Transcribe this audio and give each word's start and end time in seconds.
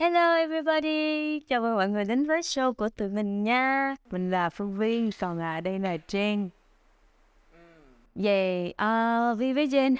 Hello 0.00 0.34
everybody, 0.34 1.40
chào 1.40 1.60
mừng 1.60 1.74
mọi 1.74 1.88
người 1.88 2.04
đến 2.04 2.26
với 2.26 2.40
show 2.40 2.72
của 2.72 2.88
tụi 2.88 3.08
mình 3.08 3.44
nha. 3.44 3.94
Mình 4.10 4.30
là 4.30 4.50
Phương 4.50 4.78
Vi, 4.78 5.10
còn 5.20 5.38
à, 5.40 5.60
đây 5.60 5.78
là 5.78 5.96
Jen. 6.08 6.48
Yeah, 8.22 8.70
uh, 9.32 9.38
Vi 9.38 9.52
với 9.52 9.66
Jen. 9.66 9.96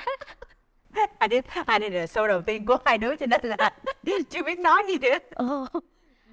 hai 1.21 1.29
đứa 1.29 1.41
hai 1.49 1.79
đây 1.79 1.91
là 1.91 2.05
show 2.05 2.27
đầu 2.27 2.43
tiên 2.43 2.67
của 2.67 2.77
hai 2.85 2.99
đứa 2.99 3.17
cho 3.17 3.27
nên 3.27 3.41
là 3.43 3.73
chưa 4.31 4.43
biết 4.43 4.59
nói 4.59 4.83
gì 4.89 4.99
nữa. 4.99 5.45
oh, 5.45 5.85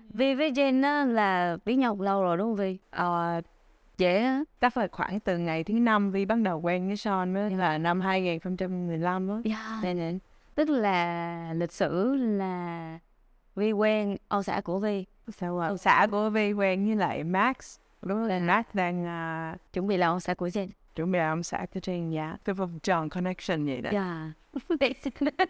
Vi 0.10 0.36
với 0.36 0.52
Jen 0.52 0.84
á, 0.84 1.06
là 1.06 1.58
biết 1.66 1.76
nhau 1.76 1.98
lâu 2.02 2.24
rồi 2.24 2.38
đúng 2.38 2.48
không 2.48 2.56
Vi? 2.56 2.78
Ờ, 2.90 3.42
Dễ 3.98 4.24
á. 4.24 4.44
chắc 4.62 4.74
phải 4.74 4.88
khoảng 4.88 5.20
từ 5.20 5.38
ngày 5.38 5.64
thứ 5.64 5.74
năm 5.74 6.12
Vi 6.12 6.26
bắt 6.26 6.38
đầu 6.44 6.62
quen 6.62 6.88
với 6.88 6.98
Sean 6.98 7.34
mới 7.34 7.52
là 7.52 7.78
năm 7.78 8.02
2015 8.02 9.28
đó. 9.28 9.42
Yeah. 9.46 9.84
Nên 9.84 10.20
Tức 10.56 10.70
là 10.70 11.54
lịch 11.54 11.72
sử 11.72 12.16
là 12.16 13.00
Vi 13.58 13.72
quen 13.72 14.18
ông 14.28 14.44
xã 14.44 14.62
của 14.62 14.80
Vi. 14.80 15.06
sao 15.28 15.60
à, 15.60 15.68
ông 15.68 15.78
xã 15.78 16.08
của 16.12 16.30
Vi 16.30 16.54
quen 16.54 16.88
với 16.88 16.96
lại 16.96 17.24
Max. 17.24 17.80
Đúng 18.02 18.24
là 18.24 18.40
Max 18.40 18.66
đang 18.74 19.06
à, 19.06 19.56
Chuẩn 19.74 19.88
bị 19.88 19.98
là 19.98 20.08
ông 20.08 20.20
xã 20.20 20.34
của 20.34 20.48
Jen. 20.48 20.68
chuẩn 20.96 21.12
bị 21.12 21.20
làm 21.20 21.32
ông 21.32 21.44
xã 21.44 21.66
của 21.74 21.80
Jen 21.80 22.12
dạ. 22.12 22.38
Cái 22.46 22.54
vòng 22.54 22.80
tròn 22.80 23.10
connection 23.10 23.66
vậy 23.66 23.82
đó. 23.82 23.90
Yeah. 23.92 25.50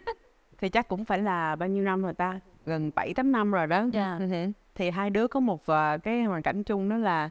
Thì 0.58 0.68
chắc 0.68 0.88
cũng 0.88 1.04
phải 1.04 1.18
là 1.18 1.56
bao 1.56 1.68
nhiêu 1.68 1.84
năm 1.84 2.02
rồi 2.02 2.14
ta? 2.14 2.40
Gần 2.66 2.90
7 2.94 3.14
8 3.14 3.32
năm 3.32 3.52
rồi 3.52 3.66
đó. 3.66 3.86
Yeah. 3.92 4.22
thì 4.74 4.90
hai 4.90 5.10
đứa 5.10 5.26
có 5.26 5.40
một 5.40 5.66
ờ, 5.66 5.98
cái 6.02 6.22
hoàn 6.22 6.42
cảnh 6.42 6.62
chung 6.62 6.88
đó 6.88 6.96
là 6.96 7.28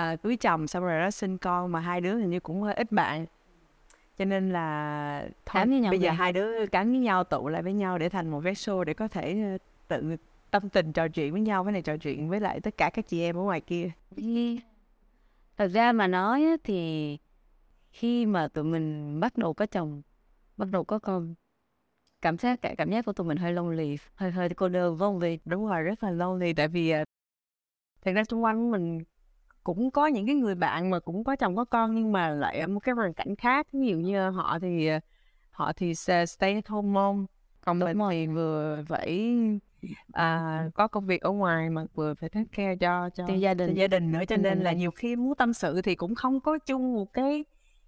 uh, 0.00 0.22
cưới 0.22 0.36
chồng 0.36 0.66
xong 0.66 0.84
rồi 0.84 1.00
đó 1.00 1.10
sinh 1.10 1.38
con 1.38 1.72
mà 1.72 1.80
hai 1.80 2.00
đứa 2.00 2.16
hình 2.16 2.30
như 2.30 2.40
cũng 2.40 2.62
hơi 2.62 2.74
ít 2.74 2.92
bạn 2.92 3.26
cho 4.18 4.24
nên 4.24 4.50
là 4.50 5.20
thôi, 5.46 5.60
Cắn 5.60 5.70
với 5.70 5.80
nhau 5.80 5.90
bây 5.90 5.98
giờ 5.98 6.08
vậy? 6.08 6.16
hai 6.16 6.32
đứa 6.32 6.66
cắn 6.66 6.90
với 6.90 7.00
nhau 7.00 7.24
tụ 7.24 7.48
lại 7.48 7.62
với 7.62 7.72
nhau 7.72 7.98
để 7.98 8.08
thành 8.08 8.30
một 8.30 8.40
cái 8.44 8.54
show 8.54 8.84
để 8.84 8.94
có 8.94 9.08
thể 9.08 9.58
tự 9.88 10.16
tâm 10.50 10.68
tình 10.68 10.92
trò 10.92 11.08
chuyện 11.08 11.32
với 11.32 11.40
nhau 11.40 11.64
với 11.64 11.72
này 11.72 11.82
trò 11.82 11.96
chuyện 11.96 12.28
với 12.28 12.40
lại 12.40 12.60
tất 12.60 12.76
cả 12.76 12.90
các 12.94 13.06
chị 13.08 13.20
em 13.22 13.36
ở 13.36 13.42
ngoài 13.42 13.60
kia. 13.60 13.90
Thật 15.56 15.68
ra 15.68 15.92
mà 15.92 16.06
nói 16.06 16.46
thì 16.64 17.18
khi 17.92 18.26
mà 18.26 18.48
tụi 18.48 18.64
mình 18.64 19.20
bắt 19.20 19.36
đầu 19.36 19.54
có 19.54 19.66
chồng 19.66 20.02
bắt 20.56 20.68
đầu 20.70 20.84
có 20.84 20.98
con 20.98 21.34
cảm 22.22 22.38
giác 22.38 22.62
cả 22.62 22.74
cảm 22.78 22.90
giác 22.90 23.04
của 23.04 23.12
tụi 23.12 23.26
mình 23.26 23.36
hơi 23.36 23.52
lonely 23.52 23.98
hơi 24.14 24.30
hơi 24.30 24.48
cô 24.48 24.68
đơn 24.68 24.98
không 24.98 25.18
Vi 25.18 25.38
đúng 25.44 25.66
rồi 25.66 25.82
rất 25.82 26.02
là 26.02 26.10
lonely 26.10 26.52
tại 26.52 26.68
vì 26.68 26.90
ờ, 26.90 27.04
thật 28.02 28.12
ra 28.14 28.24
xung 28.24 28.44
quanh 28.44 28.70
mình 28.70 28.98
cũng 29.64 29.90
có 29.90 30.06
những 30.06 30.26
cái 30.26 30.34
người 30.34 30.54
bạn 30.54 30.90
mà 30.90 31.00
cũng 31.00 31.24
có 31.24 31.36
chồng 31.36 31.56
có 31.56 31.64
con 31.64 31.94
nhưng 31.94 32.12
mà 32.12 32.28
lại 32.30 32.60
ở 32.60 32.66
một 32.66 32.80
cái 32.80 32.94
hoàn 32.94 33.14
cảnh 33.14 33.36
khác. 33.36 33.66
Ví 33.72 33.88
dụ 33.88 33.96
như 33.96 34.30
họ 34.30 34.58
thì 34.58 34.86
ờ, 34.86 35.00
họ 35.50 35.72
thì 35.72 35.94
stay 35.94 36.54
at 36.54 36.68
home 36.68 36.88
mom 36.88 37.26
còn 37.60 37.78
mình 37.78 37.98
thì 38.10 38.26
vừa 38.26 38.84
phải 38.88 39.36
à, 40.12 40.64
có 40.74 40.88
công 40.88 41.06
việc 41.06 41.20
ở 41.22 41.30
ngoài 41.30 41.70
mà 41.70 41.84
vừa 41.94 42.14
phải 42.14 42.28
take 42.28 42.46
care 42.52 42.76
cho 42.76 43.10
cho 43.14 43.24
Cho 43.28 43.34
gia 43.34 43.54
đình. 43.54 43.70
cho 43.74 43.80
gia 43.80 43.86
đình 43.86 44.12
nữa 44.12 44.20
cho 44.28 44.36
Ừ. 44.36 44.40
nên 44.40 44.62
là 44.62 44.72
nhiều 44.72 44.90
khi 44.90 45.16
muốn 45.16 45.34
tâm 45.34 45.52
sự 45.52 45.82
thì 45.82 45.94
cũng 45.94 46.14
không 46.14 46.40
có 46.40 46.58
chung 46.58 46.94
một 46.94 47.12
cái 47.12 47.44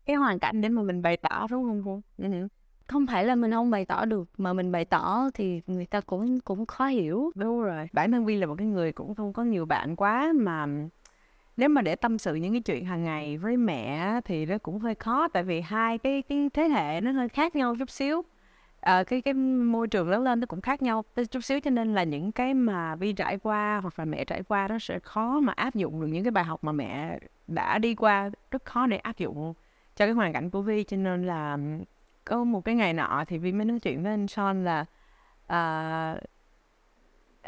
cái 0.06 0.16
hoàn 0.16 0.38
cảnh 0.38 0.60
để 0.60 0.68
mà 0.68 0.82
mình 0.82 1.02
bày 1.02 1.16
tỏ 1.16 1.46
đúng 1.50 1.62
không 1.64 1.82
cô? 1.84 2.00
Ừ. 2.18 2.48
không 2.86 3.06
phải 3.06 3.24
là 3.24 3.34
mình 3.34 3.50
không 3.52 3.70
bày 3.70 3.84
tỏ 3.84 4.04
được 4.04 4.28
mà 4.38 4.52
mình 4.52 4.72
bày 4.72 4.84
tỏ 4.84 5.30
thì 5.34 5.60
người 5.66 5.86
ta 5.86 6.00
cũng 6.00 6.40
cũng 6.40 6.66
khó 6.66 6.86
hiểu 6.86 7.30
Đúng 7.34 7.60
rồi. 7.62 7.86
Bản 7.92 8.12
thân 8.12 8.24
Vi 8.24 8.36
là 8.36 8.46
một 8.46 8.54
cái 8.58 8.66
người 8.66 8.92
cũng 8.92 9.14
không 9.14 9.32
có 9.32 9.44
nhiều 9.44 9.66
bạn 9.66 9.96
quá 9.96 10.32
mà 10.36 10.66
nếu 11.56 11.68
mà 11.68 11.82
để 11.82 11.96
tâm 11.96 12.18
sự 12.18 12.34
những 12.34 12.52
cái 12.52 12.60
chuyện 12.60 12.84
hàng 12.84 13.04
ngày 13.04 13.38
với 13.38 13.56
mẹ 13.56 14.20
thì 14.24 14.46
nó 14.46 14.58
cũng 14.58 14.78
hơi 14.78 14.94
khó 14.94 15.28
tại 15.28 15.42
vì 15.42 15.60
hai 15.60 15.98
cái 15.98 16.22
cái 16.22 16.50
thế 16.54 16.68
hệ 16.68 17.00
nó 17.00 17.10
hơi 17.12 17.28
khác 17.28 17.56
nhau 17.56 17.76
chút 17.78 17.90
xíu. 17.90 18.22
Ờ, 18.86 19.04
cái 19.04 19.22
cái 19.22 19.34
môi 19.34 19.88
trường 19.88 20.08
lớn 20.08 20.22
lên 20.22 20.40
nó 20.40 20.46
cũng 20.46 20.60
khác 20.60 20.82
nhau 20.82 21.04
chút 21.30 21.40
xíu 21.40 21.60
cho 21.60 21.70
nên 21.70 21.94
là 21.94 22.04
những 22.04 22.32
cái 22.32 22.54
mà 22.54 22.94
Vi 22.96 23.12
trải 23.12 23.38
qua 23.38 23.80
hoặc 23.82 23.98
là 23.98 24.04
mẹ 24.04 24.24
trải 24.24 24.42
qua 24.42 24.68
nó 24.68 24.78
sẽ 24.78 24.98
khó 24.98 25.40
mà 25.40 25.52
áp 25.52 25.74
dụng 25.74 26.00
được 26.00 26.06
những 26.06 26.24
cái 26.24 26.30
bài 26.30 26.44
học 26.44 26.64
mà 26.64 26.72
mẹ 26.72 27.18
đã 27.46 27.78
đi 27.78 27.94
qua 27.94 28.30
rất 28.50 28.64
khó 28.64 28.86
để 28.86 28.96
áp 28.96 29.18
dụng 29.18 29.54
cho 29.96 30.06
cái 30.06 30.12
hoàn 30.12 30.32
cảnh 30.32 30.50
của 30.50 30.62
Vi. 30.62 30.84
Cho 30.84 30.96
nên 30.96 31.26
là 31.26 31.58
có 32.24 32.44
một 32.44 32.64
cái 32.64 32.74
ngày 32.74 32.92
nọ 32.92 33.24
thì 33.28 33.38
Vi 33.38 33.52
mới 33.52 33.64
nói 33.64 33.80
chuyện 33.80 34.02
với 34.02 34.12
anh 34.12 34.28
Sean 34.28 34.64
là 34.64 34.84
uh, 35.44 36.22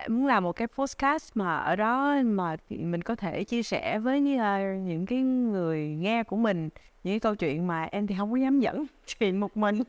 muốn 0.08 0.26
làm 0.26 0.44
một 0.44 0.52
cái 0.52 0.68
podcast 0.68 1.30
mà 1.34 1.56
ở 1.56 1.76
đó 1.76 2.16
mà 2.24 2.56
mình 2.68 3.02
có 3.02 3.14
thể 3.14 3.44
chia 3.44 3.62
sẻ 3.62 3.98
với 3.98 4.36
ờ, 4.36 4.58
những 4.74 5.06
cái 5.06 5.18
người 5.22 5.88
nghe 5.88 6.22
của 6.22 6.36
mình 6.36 6.68
những 7.04 7.12
cái 7.12 7.20
câu 7.20 7.34
chuyện 7.34 7.66
mà 7.66 7.88
em 7.92 8.06
thì 8.06 8.14
không 8.18 8.30
có 8.30 8.36
dám 8.36 8.60
dẫn 8.60 8.86
chuyện 9.18 9.40
một 9.40 9.56
mình. 9.56 9.82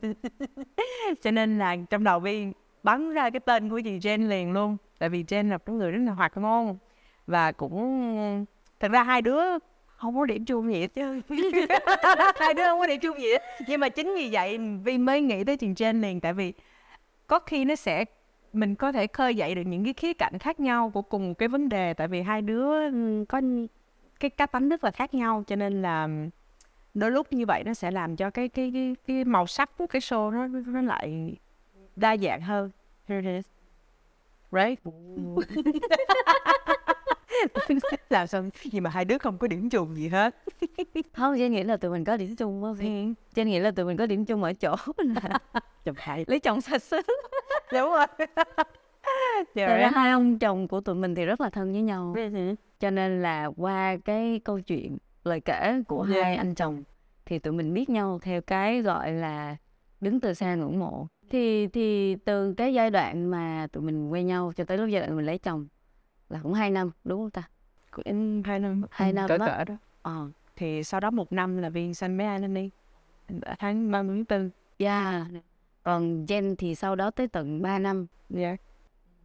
Cho 1.22 1.30
nên 1.30 1.58
là 1.58 1.76
trong 1.90 2.04
đầu 2.04 2.20
Vi 2.20 2.46
bắn 2.82 3.12
ra 3.12 3.30
cái 3.30 3.40
tên 3.40 3.70
của 3.70 3.80
chị 3.80 3.98
Jen 3.98 4.28
liền 4.28 4.52
luôn, 4.52 4.76
tại 4.98 5.08
vì 5.08 5.22
Jen 5.22 5.48
là 5.48 5.58
một 5.58 5.74
người 5.74 5.90
rất 5.90 6.02
là 6.06 6.12
hoạt 6.12 6.36
ngôn 6.36 6.78
và 7.26 7.52
cũng, 7.52 8.44
thật 8.80 8.90
ra 8.90 9.02
hai 9.02 9.22
đứa 9.22 9.42
không 9.86 10.16
có 10.16 10.24
điểm 10.24 10.44
chung 10.44 10.72
gì 10.72 10.80
hết 10.80 10.94
chứ. 10.94 11.20
Hai 12.40 12.54
đứa 12.54 12.66
không 12.66 12.78
có 12.78 12.86
điểm 12.86 13.00
chung 13.00 13.20
gì 13.20 13.26
hết. 13.32 13.42
Nhưng 13.68 13.80
mà 13.80 13.88
chính 13.88 14.14
vì 14.14 14.28
vậy 14.32 14.58
Vi 14.84 14.98
mới 14.98 15.20
nghĩ 15.20 15.44
tới 15.44 15.56
chị 15.56 15.66
Jen 15.68 16.00
liền, 16.00 16.20
tại 16.20 16.32
vì 16.32 16.52
có 17.26 17.38
khi 17.38 17.64
nó 17.64 17.76
sẽ 17.76 18.04
mình 18.52 18.74
có 18.74 18.92
thể 18.92 19.06
khơi 19.06 19.34
dậy 19.34 19.54
được 19.54 19.62
những 19.66 19.84
cái 19.84 19.92
khía 19.92 20.12
cạnh 20.12 20.38
khác 20.38 20.60
nhau 20.60 20.90
của 20.90 21.02
cùng 21.02 21.34
cái 21.34 21.48
vấn 21.48 21.68
đề 21.68 21.94
tại 21.94 22.08
vì 22.08 22.22
hai 22.22 22.42
đứa 22.42 22.90
ừ, 22.90 23.24
có 23.28 23.40
cái 24.20 24.30
cách 24.30 24.52
tánh 24.52 24.68
rất 24.68 24.84
là 24.84 24.90
khác 24.90 25.14
nhau 25.14 25.44
cho 25.46 25.56
nên 25.56 25.82
là 25.82 26.08
đôi 26.94 27.10
lúc 27.10 27.32
như 27.32 27.46
vậy 27.46 27.64
nó 27.64 27.74
sẽ 27.74 27.90
làm 27.90 28.16
cho 28.16 28.30
cái 28.30 28.48
cái 28.48 28.70
cái, 28.74 28.96
cái 29.06 29.24
màu 29.24 29.46
sắc 29.46 29.78
của 29.78 29.86
cái 29.86 30.00
show 30.00 30.30
nó 30.30 30.46
nó 30.46 30.82
lại 30.82 31.36
đa 31.96 32.16
dạng 32.16 32.40
hơn. 32.40 32.70
Here 33.08 33.20
it 33.20 33.36
is. 33.36 33.44
right 34.52 34.78
làm 38.10 38.26
sao 38.26 38.44
nhưng 38.72 38.82
mà 38.84 38.90
hai 38.90 39.04
đứa 39.04 39.18
không 39.18 39.38
có 39.38 39.46
điểm 39.46 39.70
chung 39.70 39.96
gì 39.96 40.08
hết? 40.08 40.36
Không 41.16 41.34
Jen 41.34 41.48
nghĩ 41.48 41.62
là 41.62 41.76
tụi 41.76 41.90
mình 41.90 42.04
có 42.04 42.16
điểm 42.16 42.36
chung 42.36 42.64
á 42.64 42.72
Vi 42.72 42.86
Ừ. 42.88 43.14
Jen 43.34 43.44
nghĩ 43.44 43.58
là 43.58 43.70
tụi 43.70 43.84
mình 43.86 43.96
có 43.96 44.06
điểm 44.06 44.24
chung 44.24 44.42
ở 44.42 44.52
chỗ 44.52 44.76
là 44.96 45.38
chụp 45.84 45.94
hai. 45.98 46.24
lấy 46.28 46.40
chồng 46.40 46.60
sạch 46.60 46.82
xứ. 46.82 47.00
Đúng 47.72 47.90
rồi. 47.90 48.06
Thật 49.54 49.76
ra 49.76 49.90
hai 49.94 50.10
ông 50.10 50.38
chồng 50.38 50.68
của 50.68 50.80
tụi 50.80 50.94
mình 50.94 51.14
thì 51.14 51.24
rất 51.24 51.40
là 51.40 51.50
thân 51.50 51.72
với 51.72 51.82
nhau. 51.82 52.14
Cho 52.80 52.90
nên 52.90 53.22
là 53.22 53.50
qua 53.56 53.96
cái 54.04 54.40
câu 54.44 54.60
chuyện 54.60 54.98
lời 55.24 55.40
kể 55.40 55.82
của 55.88 56.06
Yeah. 56.10 56.24
hai 56.24 56.36
anh 56.36 56.54
chồng 56.54 56.82
thì 57.26 57.38
tụi 57.38 57.52
mình 57.52 57.74
biết 57.74 57.88
nhau 57.90 58.18
theo 58.22 58.40
cái 58.40 58.82
gọi 58.82 59.12
là 59.12 59.56
đứng 60.00 60.20
từ 60.20 60.34
xa 60.34 60.54
ngưỡng 60.54 60.78
mộ. 60.78 61.06
Thì 61.30 61.66
thì 61.66 62.16
từ 62.24 62.54
cái 62.54 62.74
giai 62.74 62.90
đoạn 62.90 63.30
mà 63.30 63.66
tụi 63.72 63.82
mình 63.82 64.08
quen 64.10 64.26
nhau 64.26 64.52
cho 64.56 64.64
tới 64.64 64.78
lúc 64.78 64.88
giai 64.88 65.00
đoạn 65.00 65.16
mình 65.16 65.26
lấy 65.26 65.38
chồng 65.38 65.66
là 66.30 66.40
cũng 66.42 66.52
hai 66.54 66.70
năm 66.70 66.90
đúng 67.04 67.20
không 67.20 67.30
ta? 67.30 67.42
Em 68.04 68.42
hai 68.44 68.58
năm. 68.58 68.82
Hai 68.90 69.10
ừ, 69.10 69.14
năm 69.14 69.28
cỡ 69.28 69.38
cỡ 69.38 69.64
đó. 69.64 69.76
Ờ. 70.02 70.30
Thì 70.56 70.84
sau 70.84 71.00
đó 71.00 71.10
một 71.10 71.32
năm 71.32 71.58
là 71.58 71.68
viên 71.68 71.94
sanh 71.94 72.16
bé 72.16 72.26
Anani 72.26 72.70
tháng 73.58 73.90
30 73.90 74.24
tháng 74.28 74.40
4 74.40 74.50
yeah 74.78 75.26
còn 75.82 76.24
Jen 76.24 76.54
thì 76.58 76.74
sau 76.74 76.96
đó 76.96 77.10
tới 77.10 77.28
tận 77.28 77.62
3 77.62 77.78
năm. 77.78 78.06
Dạ. 78.30 78.56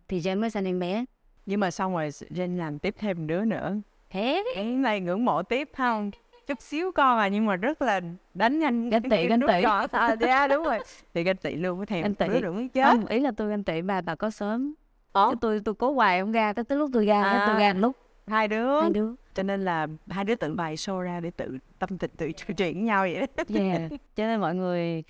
Thì 0.07 0.19
Jen 0.19 0.39
mới 0.39 0.49
sinh 0.49 0.65
em 0.65 0.79
bé. 0.79 1.05
Nhưng 1.45 1.59
mà 1.59 1.71
xong 1.71 1.93
rồi 1.93 2.09
Jen 2.09 2.57
làm 2.57 2.79
tiếp 2.79 2.95
thêm 2.99 3.27
đứa 3.27 3.45
nữa. 3.45 3.75
Thế? 4.09 4.43
Em 4.55 4.81
này 4.81 4.99
ngưỡng 4.99 5.25
mộ 5.25 5.43
tiếp 5.43 5.69
không? 5.77 6.11
Chút 6.47 6.61
xíu 6.61 6.91
con 6.91 7.17
à 7.19 7.27
nhưng 7.27 7.45
mà 7.45 7.55
rất 7.55 7.81
là 7.81 8.01
đánh 8.33 8.59
nhanh 8.59 8.89
Ganh 8.89 9.09
tị, 9.09 9.27
ganh 9.27 9.41
tị. 9.41 9.63
à, 9.91 10.15
dạ 10.19 10.47
đúng 10.47 10.63
rồi. 10.63 10.79
Thì 11.13 11.23
ganh 11.23 11.35
tị 11.37 11.55
luôn 11.55 11.77
mới 11.77 11.85
thèm 11.85 12.01
Ganh 12.01 12.15
tị. 12.15 12.27
đứa 12.27 12.39
nữa 12.39 12.51
mới 12.51 12.67
chết. 12.67 12.83
Không 12.91 13.05
ý 13.05 13.19
là 13.19 13.31
tôi 13.37 13.49
ganh 13.49 13.63
tị 13.63 13.81
bà 13.81 14.01
bà 14.01 14.15
có 14.15 14.29
sớm 14.29 14.73
Ủa? 15.15 15.35
Tôi 15.41 15.61
tôi 15.65 15.75
cố 15.75 15.93
hoài 15.93 16.19
không 16.21 16.31
ra 16.31 16.53
tới 16.53 16.65
tới 16.65 16.77
lúc 16.77 16.89
tôi 16.93 17.05
ra 17.05 17.23
cái 17.23 17.39
tôi 17.47 17.55
À. 17.55 17.59
ra 17.59 17.73
một 17.73 17.79
lúc 17.79 17.95
hai 18.27 18.47
đứa 18.47 18.81
hai 18.81 18.89
đứa 18.89 19.11
cho 19.33 19.43
nên 19.43 19.65
là 19.65 19.87
hai 20.09 20.23
đứa 20.23 20.35
tự 20.35 20.53
bày 20.53 20.75
show 20.75 20.99
ra 21.01 21.19
để 21.19 21.31
tự 21.31 21.57
tâm 21.79 21.97
tình 21.97 22.11
tự 22.17 22.31
trò 22.31 22.45
chuyện 22.57 22.73
với 22.73 22.83
nhau 22.83 23.01
vậy 23.01 23.15
đó 23.37 23.43
Yeah. 23.55 23.91
Cho 24.15 24.23
nên 24.23 24.39
mọi 24.41 24.55
người 24.55 25.03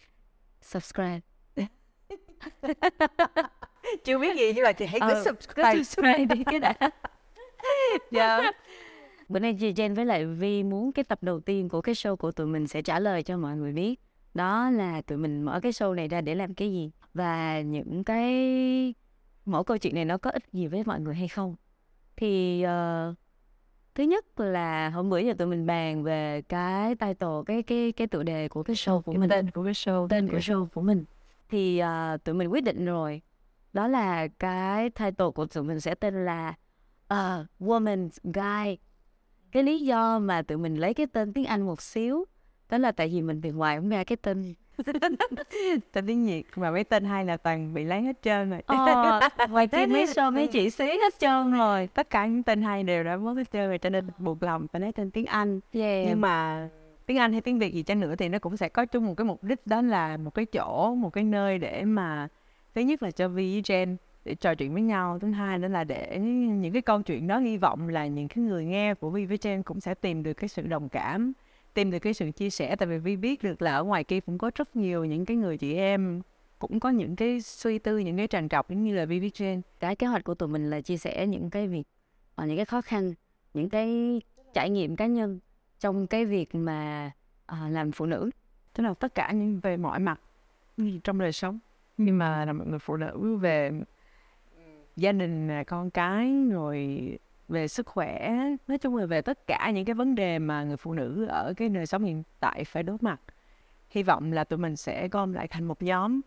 subscribe. 0.61 1.19
chưa 4.03 4.19
biết 4.19 4.37
gì 4.37 4.53
nhưng 4.55 4.63
mà 4.63 4.71
chị 4.71 4.85
hãy 4.85 4.99
cứ 4.99 5.09
Ờ, 5.09 5.23
subscribe 5.23 5.73
Cứ 5.73 5.83
subscribe 5.83 6.25
đi 6.35 6.43
cái 6.43 6.59
đã. 6.59 6.73
dạ 8.11 8.51
Bữa 9.29 9.39
nay 9.39 9.57
chị 9.59 9.73
Jen 9.73 9.95
với 9.95 10.05
lại 10.05 10.25
Vi 10.25 10.63
muốn 10.63 10.91
cái 10.91 11.03
tập 11.05 11.19
đầu 11.21 11.39
tiên 11.39 11.69
của 11.69 11.81
cái 11.81 11.95
show 11.95 12.15
của 12.15 12.31
tụi 12.31 12.47
mình 12.47 12.67
sẽ 12.67 12.81
trả 12.81 12.99
lời 12.99 13.23
cho 13.23 13.37
mọi 13.37 13.55
người 13.55 13.71
biết. 13.71 13.99
Đó 14.33 14.69
là 14.69 15.01
tụi 15.01 15.17
mình 15.17 15.43
mở 15.43 15.59
cái 15.63 15.71
show 15.71 15.93
này 15.93 16.07
ra 16.07 16.21
để 16.21 16.35
làm 16.35 16.53
cái 16.53 16.71
gì 16.71 16.91
và 17.13 17.61
những 17.61 18.03
cái 18.03 18.93
mỗi 19.45 19.63
câu 19.63 19.77
chuyện 19.77 19.95
này 19.95 20.05
nó 20.05 20.17
có 20.17 20.29
ích 20.29 20.43
gì 20.53 20.67
với 20.67 20.83
mọi 20.85 20.99
người 20.99 21.15
hay 21.15 21.27
không. 21.27 21.55
Thì 22.15 22.61
ờ, 22.63 23.13
thứ 23.95 24.03
nhất 24.03 24.39
là 24.39 24.89
hôm 24.89 25.09
bữa 25.09 25.17
giờ 25.17 25.33
tụi 25.37 25.47
mình 25.47 25.65
bàn 25.65 26.03
về 26.03 26.41
cái 26.41 26.95
title 26.95 27.27
cái 27.45 27.63
cái 27.63 27.91
cái 27.91 28.07
tựa 28.07 28.23
đề 28.23 28.47
của 28.47 28.63
cái 28.63 28.75
show 28.75 29.01
của 29.01 29.11
cái 29.11 29.19
mình. 29.19 29.29
tên 29.29 29.51
của 29.51 29.63
cái 29.63 29.73
show 29.73 30.07
tên 30.07 30.27
của 30.27 30.37
show 30.37 30.65
của 30.65 30.81
mình 30.81 31.05
thì 31.49 31.77
à, 31.77 32.17
tụi 32.17 32.35
mình 32.35 32.47
quyết 32.47 32.63
định 32.63 32.85
rồi 32.85 33.21
đó 33.73 33.87
là 33.87 34.27
cái 34.27 34.89
title 34.89 35.27
của 35.35 35.45
tụi 35.45 35.63
mình 35.63 35.79
sẽ 35.79 35.95
tên 35.95 36.25
là 36.25 36.53
uh, 37.13 37.45
Woman's 37.59 38.09
Guide 38.23 38.75
cái 39.51 39.63
lý 39.63 39.79
do 39.79 40.19
mà 40.19 40.41
tụi 40.41 40.57
mình 40.57 40.75
lấy 40.75 40.93
cái 40.93 41.07
tên 41.07 41.33
tiếng 41.33 41.45
Anh 41.45 41.61
một 41.61 41.81
xíu 41.81 42.25
đó 42.69 42.77
là 42.77 42.91
tại 42.91 43.09
vì 43.09 43.21
mình 43.21 43.41
từ 43.41 43.51
ngoài 43.51 43.77
không 43.77 43.89
ra 43.89 44.03
cái 44.03 44.17
tên 44.17 44.53
tên 45.91 46.07
tiếng 46.07 46.25
Việt 46.25 46.43
mà 46.55 46.71
mấy 46.71 46.83
tên 46.83 47.05
hay 47.05 47.25
là 47.25 47.37
toàn 47.37 47.73
bị 47.73 47.83
lấy 47.83 48.01
hết 48.01 48.21
trơn 48.21 48.49
rồi. 48.49 48.61
Ờ, 48.65 49.19
ngoài 49.49 49.67
kia 49.67 49.85
mấy 49.85 50.05
show 50.15 50.33
mấy 50.33 50.47
chị 50.47 50.69
xí 50.69 50.85
hết 50.85 51.19
trơn 51.19 51.51
rồi. 51.51 51.89
Tất 51.93 52.09
cả 52.09 52.25
những 52.25 52.43
tên 52.43 52.61
hay 52.61 52.83
đều 52.83 53.03
đã 53.03 53.17
mất 53.17 53.33
hết 53.33 53.51
trơn 53.51 53.67
rồi 53.67 53.77
cho 53.77 53.89
nên 53.89 54.07
buộc 54.17 54.43
lòng 54.43 54.67
phải 54.67 54.81
lấy 54.81 54.91
tên 54.91 55.11
tiếng 55.11 55.25
Anh. 55.25 55.59
Yeah. 55.71 56.07
nhưng 56.07 56.21
mà 56.21 56.67
tiếng 57.05 57.17
Anh 57.17 57.31
hay 57.31 57.41
tiếng 57.41 57.59
Việt 57.59 57.73
gì 57.73 57.83
chăng 57.83 57.99
nữa 57.99 58.15
thì 58.15 58.29
nó 58.29 58.39
cũng 58.39 58.57
sẽ 58.57 58.69
có 58.69 58.85
chung 58.85 59.05
một 59.05 59.13
cái 59.17 59.25
mục 59.25 59.43
đích 59.43 59.67
đó 59.67 59.81
là 59.81 60.17
một 60.17 60.33
cái 60.33 60.45
chỗ 60.45 60.95
một 60.95 61.09
cái 61.09 61.23
nơi 61.23 61.57
để 61.59 61.85
mà 61.85 62.27
thứ 62.75 62.81
nhất 62.81 63.03
là 63.03 63.11
cho 63.11 63.27
Vi 63.27 63.51
với 63.51 63.61
Jen 63.61 63.95
để 64.25 64.35
trò 64.35 64.55
chuyện 64.55 64.73
với 64.73 64.81
nhau 64.81 65.19
thứ 65.19 65.31
hai 65.31 65.57
nữa 65.57 65.67
là 65.67 65.83
để 65.83 66.17
những 66.19 66.73
cái 66.73 66.81
câu 66.81 67.01
chuyện 67.01 67.27
đó 67.27 67.37
hy 67.37 67.57
vọng 67.57 67.89
là 67.89 68.07
những 68.07 68.27
cái 68.27 68.43
người 68.43 68.65
nghe 68.65 68.93
của 68.93 69.09
Vi 69.09 69.25
với 69.25 69.37
Jen 69.37 69.63
cũng 69.63 69.79
sẽ 69.79 69.93
tìm 69.93 70.23
được 70.23 70.33
cái 70.33 70.47
sự 70.47 70.61
đồng 70.61 70.89
cảm 70.89 71.33
tìm 71.75 71.91
được 71.91 71.99
cái 71.99 72.13
sự 72.13 72.31
chia 72.31 72.49
sẻ 72.49 72.75
tại 72.75 72.87
vì 72.87 72.97
Vi 72.97 73.15
biết 73.15 73.43
được 73.43 73.61
là 73.61 73.75
ở 73.75 73.83
ngoài 73.83 74.03
kia 74.03 74.19
cũng 74.19 74.37
có 74.37 74.51
rất 74.55 74.75
nhiều 74.75 75.05
những 75.05 75.25
cái 75.25 75.37
người 75.37 75.57
chị 75.57 75.75
em 75.75 76.21
cũng 76.59 76.79
có 76.79 76.89
những 76.89 77.15
cái 77.15 77.41
suy 77.41 77.79
tư 77.79 77.97
những 77.97 78.17
cái 78.17 78.27
tràn 78.27 78.49
trọc 78.49 78.69
giống 78.69 78.83
như 78.83 78.95
là 78.95 79.05
Vi 79.05 79.19
với 79.19 79.29
Jen 79.29 79.61
cái 79.79 79.95
kế 79.95 80.07
hoạch 80.07 80.23
của 80.23 80.35
tụi 80.35 80.49
mình 80.49 80.69
là 80.69 80.81
chia 80.81 80.97
sẻ 80.97 81.27
những 81.27 81.49
cái 81.49 81.67
việc 81.67 81.83
và 82.35 82.45
những 82.45 82.55
cái 82.55 82.65
khó 82.65 82.81
khăn 82.81 83.13
những 83.53 83.69
cái 83.69 84.21
trải 84.53 84.69
nghiệm 84.69 84.95
cá 84.95 85.05
nhân 85.05 85.39
trong 85.79 86.07
cái 86.07 86.25
việc 86.25 86.55
mà 86.55 87.11
à, 87.45 87.69
làm 87.69 87.91
phụ 87.91 88.05
nữ. 88.05 88.29
Tức 88.73 88.83
là 88.83 88.93
tất 88.93 89.15
cả 89.15 89.31
những 89.31 89.59
về 89.59 89.77
mọi 89.77 89.99
mặt 89.99 90.19
trong 91.03 91.19
đời 91.19 91.31
sống. 91.31 91.59
Nhưng 91.97 92.17
mà 92.17 92.45
là 92.45 92.53
một 92.53 92.63
người 92.67 92.79
phụ 92.79 92.97
nữ 92.97 93.37
về 93.41 93.71
gia 94.95 95.11
đình 95.11 95.63
con 95.67 95.89
cái 95.89 96.33
rồi 96.51 97.09
về 97.47 97.67
sức 97.67 97.87
khỏe 97.87 98.31
nói 98.67 98.77
chung 98.77 98.95
là 98.95 99.05
về 99.05 99.21
tất 99.21 99.47
cả 99.47 99.71
những 99.75 99.85
cái 99.85 99.93
vấn 99.93 100.15
đề 100.15 100.39
mà 100.39 100.63
người 100.63 100.77
phụ 100.77 100.93
nữ 100.93 101.25
ở 101.29 101.53
cái 101.57 101.69
đời 101.69 101.85
sống 101.85 102.03
hiện 102.03 102.23
tại 102.39 102.63
phải 102.63 102.83
đối 102.83 102.97
mặt 103.01 103.21
hy 103.89 104.03
vọng 104.03 104.31
là 104.31 104.43
tụi 104.43 104.59
mình 104.59 104.75
sẽ 104.75 105.07
gom 105.07 105.33
lại 105.33 105.47
thành 105.47 105.63
một 105.63 105.83
nhóm 105.83 106.21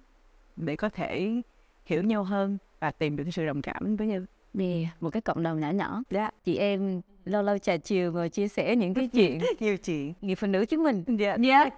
để 0.57 0.77
có 0.77 0.89
thể 0.89 1.43
hiểu 1.85 2.03
nhau 2.03 2.25
hơn 2.25 2.59
và 2.81 2.91
tìm 2.91 3.17
được 3.17 3.25
sự 3.33 3.47
đồng 3.47 3.63
cảm 3.63 3.97
với 3.97 4.07
nhau 4.07 4.21
yeah, 4.59 5.03
một 5.03 5.11
cái 5.11 5.23
cộng 5.23 5.43
đồng 5.43 5.61
nhỏ 5.61 5.71
nhỏ 5.71 6.03
yeah. 6.11 6.35
chị 6.45 6.57
em 6.57 7.01
lâu 7.25 7.43
lâu 7.43 7.59
trà 7.59 7.77
chiều 7.77 8.13
ngồi 8.13 8.29
chia 8.29 8.49
sẻ 8.49 8.77
những 8.77 8.95
cái 8.95 9.09
chuyện 9.09 9.39
nhiều 9.61 9.77
chuyện 9.77 10.13
người 10.21 10.35
phụ 10.35 10.47
nữ 10.47 10.65
chúng 10.67 10.83
mình 10.83 11.05
yeah. 11.19 11.41
yeah. 11.43 11.73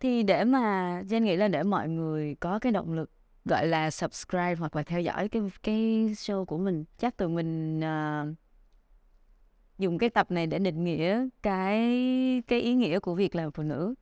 thì 0.00 0.22
để 0.22 0.44
mà 0.44 1.02
Jen 1.08 1.20
nghĩ 1.20 1.36
là 1.36 1.48
để 1.48 1.62
mọi 1.62 1.88
người 1.88 2.36
có 2.40 2.58
cái 2.58 2.72
động 2.72 2.92
lực 2.92 3.10
gọi 3.44 3.66
là 3.66 3.90
subscribe 3.90 4.54
hoặc 4.54 4.76
là 4.76 4.82
theo 4.82 5.00
dõi 5.00 5.28
cái 5.28 5.42
cái 5.62 5.76
show 6.14 6.44
của 6.44 6.58
mình. 6.58 6.84
Chắc 6.98 7.16
tụi 7.16 7.28
mình 7.28 7.80
uh, 7.80 8.36
dùng 9.78 9.98
cái 9.98 10.10
tập 10.10 10.30
này 10.30 10.46
để 10.46 10.58
định 10.58 10.84
nghĩa 10.84 11.28
cái 11.42 11.78
cái 12.46 12.60
ý 12.60 12.74
nghĩa 12.74 12.98
của 12.98 13.14
việc 13.14 13.34
làm 13.34 13.52
phụ 13.52 13.62
nữ. 13.62 13.94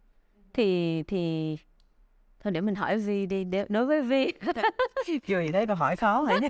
Thì 0.55 1.03
thì 1.03 1.57
thôi 2.41 2.53
để 2.53 2.61
mình 2.61 2.75
hỏi 2.75 2.99
Vi 2.99 3.27
đi 3.27 3.45
để, 3.45 3.67
đối 3.69 3.87
với 3.87 4.03
Vi. 4.03 4.33
Chưa 5.27 5.41
gì 5.41 5.53
đấy 5.53 5.67
câu 5.67 5.77
hỏi 5.77 5.97
khó 5.97 6.23
hả 6.23 6.35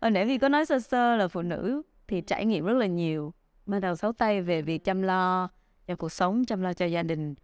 hồi 0.00 0.10
nãy 0.10 0.24
Vi 0.24 0.38
có 0.38 0.48
nói 0.48 0.66
sơ 0.66 0.80
sơ 0.80 1.16
là 1.16 1.28
phụ 1.28 1.42
nữ 1.42 1.82
thì 2.08 2.20
trải 2.20 2.44
nghiệm 2.44 2.64
rất 2.64 2.72
là 2.72 2.86
nhiều. 2.86 3.32
Ban 3.66 3.80
đầu 3.80 3.96
xấu 3.96 4.12
tay 4.12 4.42
về 4.42 4.62
việc 4.62 4.84
chăm 4.84 5.02
lo 5.02 5.48
cho 5.86 5.96
cuộc 5.96 6.12
sống 6.12 6.44
chăm 6.44 6.62
lo 6.62 6.72
cho 6.72 6.86
gia 6.86 7.02
đình. 7.02 7.34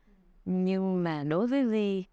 Nhưng 0.44 1.04
mà 1.04 1.24
đối 1.24 1.46
với 1.46 1.64
Vi 1.64 2.04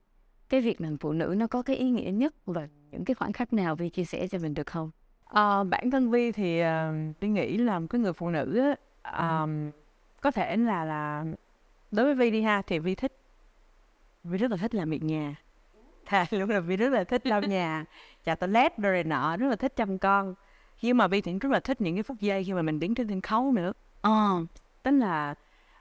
cái 0.50 0.62
việc 0.62 0.82
làm 0.82 0.98
phụ 0.98 1.14
nữ 1.14 1.34
nó 1.38 1.48
có 1.48 1.62
cái 1.62 1.76
ý 1.76 1.90
nghĩa 1.90 2.12
nhất 2.12 2.34
và 2.46 2.68
những 2.92 3.06
cái 3.06 3.16
khoảnh 3.16 3.34
khắc 3.34 3.54
nào 3.54 3.76
Vi 3.76 3.90
chia 3.90 4.06
sẻ 4.06 4.28
cho 4.28 4.38
mình 4.38 4.54
được 4.54 4.68
không? 4.68 4.92
À, 5.26 5.64
bản 5.64 5.92
thân 5.92 6.12
Vi 6.12 6.32
thì 6.32 6.62
uh, 6.62 6.68
Vi 7.20 7.28
nghĩ 7.28 7.58
là 7.58 7.82
cái 7.90 8.02
người 8.02 8.14
phụ 8.14 8.30
nữ 8.30 8.60
á, 8.60 8.76
um, 9.42 9.72
có 10.22 10.32
thể 10.32 10.58
là 10.58 10.86
là 10.86 11.26
đối 11.92 12.06
với 12.06 12.16
Vi 12.16 12.32
đi 12.32 12.42
ha 12.42 12.62
thì 12.62 12.80
Vi 12.80 12.96
thích 12.96 13.18
Vi 14.24 14.38
rất 14.38 14.52
là 14.52 14.58
thích 14.58 14.76
làm 14.76 14.90
việc 14.90 15.04
nhà. 15.04 15.36
Thà 16.06 16.26
lúc 16.32 16.50
là 16.50 16.60
Vi 16.60 16.78
rất 16.78 16.90
là 16.90 17.04
thích 17.04 17.28
lau 17.28 17.42
nhà 17.42 17.86
chà 18.26 18.36
toilet 18.36 18.78
rồi 18.78 19.04
nọ 19.04 19.38
rất 19.38 19.48
là 19.48 19.56
thích 19.56 19.76
chăm 19.76 19.98
con. 19.98 20.36
Nhưng 20.82 20.98
mà 20.98 21.08
Vi 21.08 21.22
thì 21.22 21.40
rất 21.40 21.52
là 21.52 21.60
thích 21.60 21.82
những 21.82 21.96
cái 21.96 22.04
phút 22.04 22.18
giây 22.20 22.44
khi 22.44 22.54
mà 22.54 22.62
mình 22.62 22.80
đứng 22.80 22.96
trên 22.96 23.08
sân 23.08 23.22
khấu 23.22 23.52
nữa. 23.52 23.74
Ờ. 24.02 24.46
Tức 24.84 24.92
là 24.92 25.36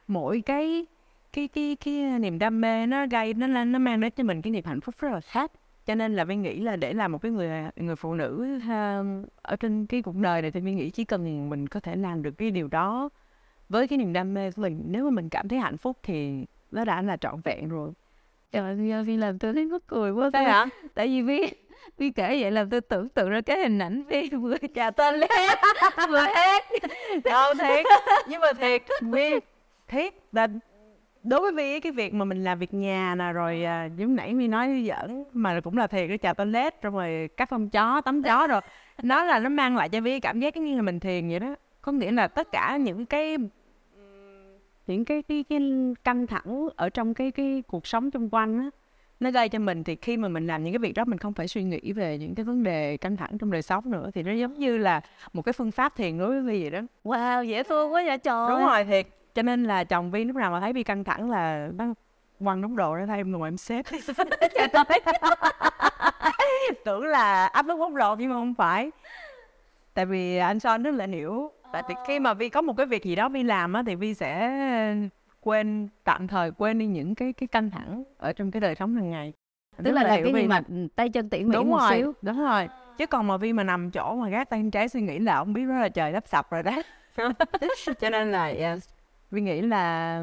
mỗi 0.08 0.40
cái 0.40 0.86
cái 1.34 1.48
cái 1.48 1.76
cái 1.84 1.94
niềm 1.94 2.38
đam 2.38 2.60
mê 2.60 2.86
nó 2.86 3.06
gây 3.06 3.34
nó 3.34 3.46
nó 3.46 3.78
mang 3.78 4.00
đến 4.00 4.12
cho 4.16 4.24
mình 4.24 4.42
cái 4.42 4.50
niềm 4.50 4.64
hạnh 4.64 4.80
phúc 4.80 4.94
rất 4.98 5.12
là 5.12 5.20
khác. 5.20 5.52
Cho 5.86 5.94
nên 5.94 6.16
là 6.16 6.24
Vi 6.24 6.36
nghĩ 6.36 6.60
là 6.60 6.76
để 6.76 6.92
làm 6.92 7.12
một 7.12 7.18
cái 7.22 7.32
người 7.32 7.50
người 7.76 7.96
phụ 7.96 8.14
nữ 8.14 8.58
ha, 8.58 9.02
ở 9.42 9.56
trên 9.56 9.86
cái 9.86 10.02
cuộc 10.02 10.16
đời 10.16 10.42
này 10.42 10.50
thì 10.50 10.60
Vi 10.60 10.74
nghĩ 10.74 10.90
chỉ 10.90 11.04
cần 11.04 11.50
mình 11.50 11.66
có 11.66 11.80
thể 11.80 11.96
làm 11.96 12.22
được 12.22 12.30
cái 12.38 12.50
điều 12.50 12.68
đó 12.68 13.08
với 13.68 13.88
cái 13.88 13.98
niềm 13.98 14.12
đam 14.12 14.34
mê 14.34 14.50
của 14.50 14.62
mình. 14.62 14.82
Nếu 14.86 15.04
mà 15.04 15.10
mình 15.10 15.28
cảm 15.28 15.48
thấy 15.48 15.58
hạnh 15.58 15.76
phúc 15.76 15.96
thì 16.02 16.44
nó 16.70 16.84
đã 16.84 17.02
là 17.02 17.16
trọn 17.16 17.40
vẹn 17.44 17.68
rồi. 17.68 17.90
Trời 18.52 18.90
ơi 18.92 19.04
Vi 19.04 19.16
làm 19.16 19.38
tôi 19.38 19.52
thấy 19.52 19.66
mắc 19.66 19.82
cười 19.86 20.10
quá. 20.10 20.30
Thế 20.32 20.42
hả? 20.42 20.66
tại 20.94 21.06
vì 21.06 21.22
Vi 21.22 21.46
Vi 21.98 22.10
kể 22.10 22.38
vậy 22.40 22.50
làm 22.50 22.70
tôi 22.70 22.80
tưởng 22.80 23.08
tượng 23.08 23.30
ra 23.30 23.40
cái 23.40 23.58
hình 23.58 23.78
ảnh 23.78 24.02
Vi 24.02 24.28
vừa 24.30 24.56
chà 24.74 24.90
tên 24.90 25.14
lên 25.14 25.30
vừa 26.08 26.18
hát 26.18 26.64
đâu 27.24 27.54
thiệt. 27.54 27.86
Nhưng 28.28 28.40
mà 28.40 28.52
thiệt 28.52 28.82
Vi 29.00 29.30
thiệt 29.88 30.14
là 30.32 30.48
đối 31.24 31.40
với 31.40 31.52
Vi 31.52 31.80
cái 31.80 31.92
việc 31.92 32.14
mà 32.14 32.24
mình 32.24 32.44
làm 32.44 32.58
việc 32.58 32.74
nhà 32.74 33.14
nè 33.14 33.32
rồi 33.32 33.64
à, 33.64 33.88
giống 33.96 34.16
nãy 34.16 34.34
Mi 34.34 34.48
nói 34.48 34.88
giỡn 34.88 35.24
mà 35.32 35.60
cũng 35.60 35.78
là 35.78 35.86
thiệt 35.86 36.08
cái 36.08 36.18
chà 36.18 36.34
toilet 36.34 36.82
rồi 36.82 36.92
rồi 36.92 37.28
cắt 37.36 37.48
phong 37.50 37.70
chó 37.70 38.00
tắm 38.00 38.22
chó 38.22 38.46
rồi 38.46 38.60
nó 39.02 39.24
là 39.24 39.38
nó 39.38 39.48
mang 39.48 39.76
lại 39.76 39.88
cho 39.88 40.00
Vi 40.00 40.20
cảm 40.20 40.40
giác 40.40 40.56
như 40.56 40.76
là 40.76 40.82
mình 40.82 41.00
thiền 41.00 41.28
vậy 41.28 41.40
đó. 41.40 41.54
Có 41.80 41.92
nghĩa 41.92 42.12
là 42.12 42.28
tất 42.28 42.52
cả 42.52 42.76
những 42.76 43.06
cái 43.06 43.36
những 44.86 45.04
cái 45.04 45.22
cái, 45.22 45.44
cái 45.48 45.60
căng 46.04 46.26
thẳng 46.26 46.68
ở 46.76 46.88
trong 46.88 47.14
cái 47.14 47.30
cái 47.30 47.62
cuộc 47.66 47.86
sống 47.86 48.10
xung 48.10 48.28
quanh 48.30 48.58
á 48.58 48.70
nó 49.20 49.30
gây 49.30 49.48
cho 49.48 49.58
mình 49.58 49.84
thì 49.84 49.96
khi 49.96 50.16
mà 50.16 50.28
mình 50.28 50.46
làm 50.46 50.64
những 50.64 50.72
cái 50.72 50.78
việc 50.78 50.94
đó 50.94 51.04
mình 51.04 51.18
không 51.18 51.32
phải 51.32 51.48
suy 51.48 51.62
nghĩ 51.62 51.92
về 51.92 52.18
những 52.18 52.34
cái 52.34 52.44
vấn 52.44 52.62
đề 52.62 52.96
căng 52.96 53.16
thẳng 53.16 53.38
trong 53.38 53.50
đời 53.50 53.62
sống 53.62 53.90
nữa 53.90 54.10
thì 54.14 54.22
nó 54.22 54.32
giống 54.32 54.58
như 54.58 54.78
là 54.78 55.00
một 55.32 55.42
cái 55.42 55.52
phương 55.52 55.70
pháp 55.70 55.96
thiền 55.96 56.18
đối 56.18 56.28
với 56.28 56.40
Vi 56.40 56.62
vậy 56.62 56.70
đó. 56.70 56.80
Wow 57.04 57.44
dễ 57.44 57.62
thương 57.62 57.92
quá 57.92 58.02
vậy 58.06 58.18
trời. 58.18 58.50
Đúng 58.50 58.66
rồi 58.66 58.84
thiệt 58.84 59.06
cho 59.34 59.42
nên 59.42 59.64
là 59.64 59.84
chồng 59.84 60.10
Vi 60.10 60.24
lúc 60.24 60.36
nào 60.36 60.50
mà 60.50 60.60
thấy 60.60 60.72
Vi 60.72 60.82
căng 60.82 61.04
thẳng 61.04 61.30
là 61.30 61.68
nó 61.74 61.84
quăng 62.44 62.62
đống 62.62 62.76
đồ 62.76 62.94
ra 62.94 63.06
thay 63.06 63.16
em 63.16 63.32
ngồi 63.32 63.48
em 63.48 63.56
xếp. 63.56 63.86
Tưởng 66.84 67.04
là 67.04 67.46
áp 67.46 67.66
lực 67.66 67.76
bốc 67.76 67.94
lột 67.94 68.18
nhưng 68.18 68.30
mà 68.30 68.34
không 68.34 68.54
phải. 68.54 68.90
Tại 69.94 70.06
vì 70.06 70.36
anh 70.36 70.60
son 70.60 70.82
rất 70.82 70.94
là 70.94 71.06
hiểu. 71.06 71.50
Tại 71.72 71.82
vì 71.88 71.94
khi 72.06 72.20
mà 72.20 72.34
vi 72.34 72.48
có 72.48 72.62
một 72.62 72.76
cái 72.76 72.86
việc 72.86 73.04
gì 73.04 73.14
đó 73.14 73.28
vi 73.28 73.42
làm 73.42 73.72
á 73.72 73.82
thì 73.86 73.94
vi 73.94 74.14
sẽ 74.14 74.50
quên 75.40 75.88
tạm 76.04 76.28
thời 76.28 76.50
quên 76.50 76.78
đi 76.78 76.86
những 76.86 77.14
cái 77.14 77.32
cái 77.32 77.46
căng 77.46 77.70
thẳng 77.70 78.04
ở 78.18 78.32
trong 78.32 78.50
cái 78.50 78.60
đời 78.60 78.74
sống 78.74 78.96
hàng 78.96 79.10
ngày. 79.10 79.32
Tức 79.84 79.92
là, 79.92 80.02
là 80.02 80.20
cái 80.24 80.32
gì 80.32 80.46
mà 80.46 80.60
tay 80.96 81.08
chân 81.08 81.28
tỉ 81.28 81.44
mỉ 81.44 81.54
đúng 81.54 81.70
một 81.70 81.78
rồi 81.78 81.90
xíu. 81.92 82.12
đúng 82.22 82.40
rồi. 82.40 82.68
Chứ 82.98 83.06
còn 83.06 83.26
mà 83.26 83.36
vi 83.36 83.52
mà 83.52 83.64
nằm 83.64 83.90
chỗ 83.90 84.14
mà 84.14 84.28
gác 84.28 84.50
tay 84.50 84.64
trái 84.72 84.88
suy 84.88 85.00
nghĩ 85.00 85.18
là 85.18 85.36
ông 85.36 85.52
biết 85.52 85.64
đó 85.68 85.74
là 85.74 85.88
trời 85.88 86.12
đắp 86.12 86.28
sập 86.28 86.50
rồi 86.50 86.62
đó. 86.62 86.82
Cho 88.00 88.10
nên 88.10 88.32
là 88.32 88.46
yeah, 88.46 88.78
vi 89.34 89.40
nghĩ 89.40 89.62
là 89.62 90.22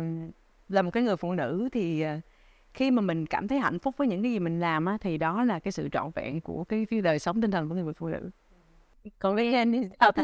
là 0.70 0.82
một 0.82 0.92
cái 0.92 1.04
người 1.04 1.16
phụ 1.16 1.34
nữ 1.34 1.70
thì 1.72 2.02
à, 2.02 2.22
khi 2.74 2.92
mà 2.92 3.02
mình 3.02 3.26
cảm 3.26 3.48
thấy 3.48 3.60
hạnh 3.60 3.80
phúc 3.80 3.96
với 3.98 4.08
những 4.08 4.24
cái 4.24 4.32
gì 4.32 4.40
mình 4.40 4.60
làm 4.60 4.86
á 4.86 4.98
thì 5.02 5.18
đó 5.18 5.44
là 5.44 5.60
cái 5.60 5.72
sự 5.72 5.90
trọn 5.92 6.12
vẹn 6.16 6.42
của 6.42 6.64
cái, 6.64 6.86
cái 6.90 7.02
đời 7.02 7.20
sống 7.20 7.42
tinh 7.42 7.52
thần 7.52 7.70
của 7.70 7.76
người 7.76 7.94
phụ 7.94 8.08
nữ. 8.08 8.30
Còn 9.20 9.36
với 9.36 9.66
thì 9.66 9.88
sao 10.00 10.12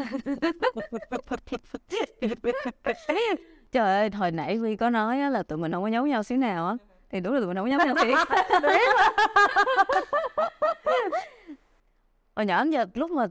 trời 3.72 3.98
ơi 3.98 4.10
hồi 4.10 4.30
nãy 4.30 4.58
vi 4.58 4.76
có 4.76 4.90
nói 4.90 5.20
á, 5.20 5.30
là 5.30 5.42
tụi 5.42 5.58
mình 5.58 5.72
không 5.72 5.82
có 5.82 5.88
giấu 5.88 6.06
nhau 6.06 6.22
xíu 6.22 6.38
nào 6.38 6.66
á. 6.66 6.74
Thì 7.10 7.20
đúng 7.20 7.34
là 7.34 7.40
tụi 7.40 7.48
mình 7.48 7.56
không 7.56 7.70
có 7.70 7.72
giấu 7.76 7.80
nhau 7.86 7.94
thiệt. 8.04 8.18
Hồi 12.36 12.46
nhỏ 12.46 12.64
giờ 12.70 12.86
lúc 12.94 13.10
mà 13.10 13.26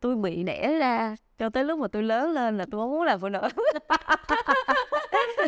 tôi 0.00 0.16
bị 0.16 0.42
đẻ 0.42 0.78
ra 0.78 1.16
cho 1.38 1.48
tới 1.48 1.64
lúc 1.64 1.78
mà 1.78 1.88
tôi 1.88 2.02
lớn 2.02 2.30
lên 2.30 2.58
là 2.58 2.66
tôi 2.70 2.80
không 2.80 2.90
muốn 2.90 3.02
làm 3.02 3.20
phụ 3.20 3.28
nữ. 3.28 3.40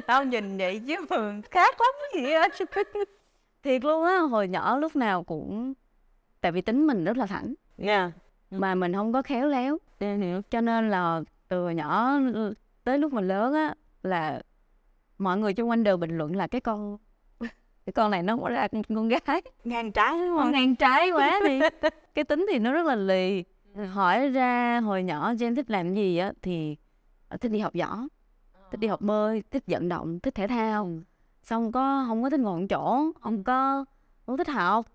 Tao 0.07 0.25
nhìn 0.25 0.59
vậy 0.59 0.81
chứ 0.87 0.95
mà 1.11 1.41
khác 1.51 1.77
lắm 1.81 1.95
gì 2.15 2.33
á 2.33 2.49
thiệt 3.63 3.85
luôn 3.85 4.05
á 4.05 4.19
hồi 4.19 4.49
nhỏ 4.49 4.79
lúc 4.79 4.97
nào 4.97 5.25
cũng 5.25 5.75
tại 6.41 6.53
vì 6.53 6.61
tính 6.61 6.87
mình 6.87 7.05
rất 7.05 7.17
là 7.17 7.27
thẳng. 7.27 7.55
Nha. 7.77 8.13
Mà 8.51 8.75
mình 8.75 8.95
không 8.95 9.13
có 9.13 9.23
khéo 9.23 9.49
léo. 9.49 9.79
Cho 10.51 10.61
nên 10.61 10.91
là 10.91 11.21
từ 11.49 11.63
hồi 11.63 11.75
nhỏ 11.75 12.13
tới 12.85 12.99
lúc 12.99 13.13
mà 13.13 13.21
lớn 13.21 13.55
á 13.55 13.75
là 14.03 14.43
mọi 15.19 15.39
người 15.39 15.55
xung 15.55 15.69
quanh 15.69 15.85
đều 15.85 15.97
bình 15.97 16.19
luận 16.19 16.37
là 16.37 16.47
cái 16.47 16.61
con 16.61 16.99
cái 17.87 17.93
con 17.93 18.11
này 18.11 18.23
nó 18.23 18.37
có 18.37 18.49
ra 18.49 18.69
con 18.89 19.09
gái. 19.09 19.43
Ngang 19.65 19.93
trái 19.93 20.19
đúng 20.19 20.39
không? 20.39 20.53
Ngang 20.53 20.77
trái 20.77 21.11
quá 21.11 21.41
đi. 21.47 21.61
Cái 22.15 22.25
tính 22.25 22.47
thì 22.53 22.59
nó 22.59 22.73
rất 22.73 22.87
là 22.87 22.95
lì 22.95 23.45
hỏi 23.87 24.29
ra 24.29 24.81
hồi 24.81 25.03
nhỏ 25.03 25.33
Jen 25.33 25.55
thích 25.55 25.71
làm 25.71 25.95
gì 25.95 26.19
á 26.19 26.33
thì 26.43 26.77
thích 27.41 27.53
đi 27.53 27.59
học 27.59 27.73
võ 27.75 27.99
thích 28.71 28.81
đi 28.81 28.89
học 28.89 29.01
bơi 29.01 29.43
thích 29.51 29.65
vận 29.67 29.89
động 29.89 30.21
thích 30.21 30.35
thể 30.35 30.47
thao. 30.47 30.91
Xong 31.43 31.73
có 31.73 32.05
không 32.09 32.23
có 32.23 32.31
thích 32.31 32.41
ngồi 32.41 32.61
một 32.61 32.67
chỗ 32.71 33.13
không 33.21 33.45
có 33.45 33.85
không 34.27 34.37
thích 34.37 34.49
học. 34.49 34.87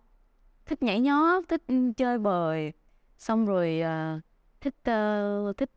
Thích 0.65 0.83
nhảy 0.83 0.99
nhót 0.99 1.43
thích 1.47 1.63
chơi 1.97 2.17
bời. 2.17 2.73
Xong 3.17 3.45
rồi 3.45 3.81
uh, 3.81 4.21
thích 4.61 4.75
uh, 4.89 5.57
thích 5.57 5.69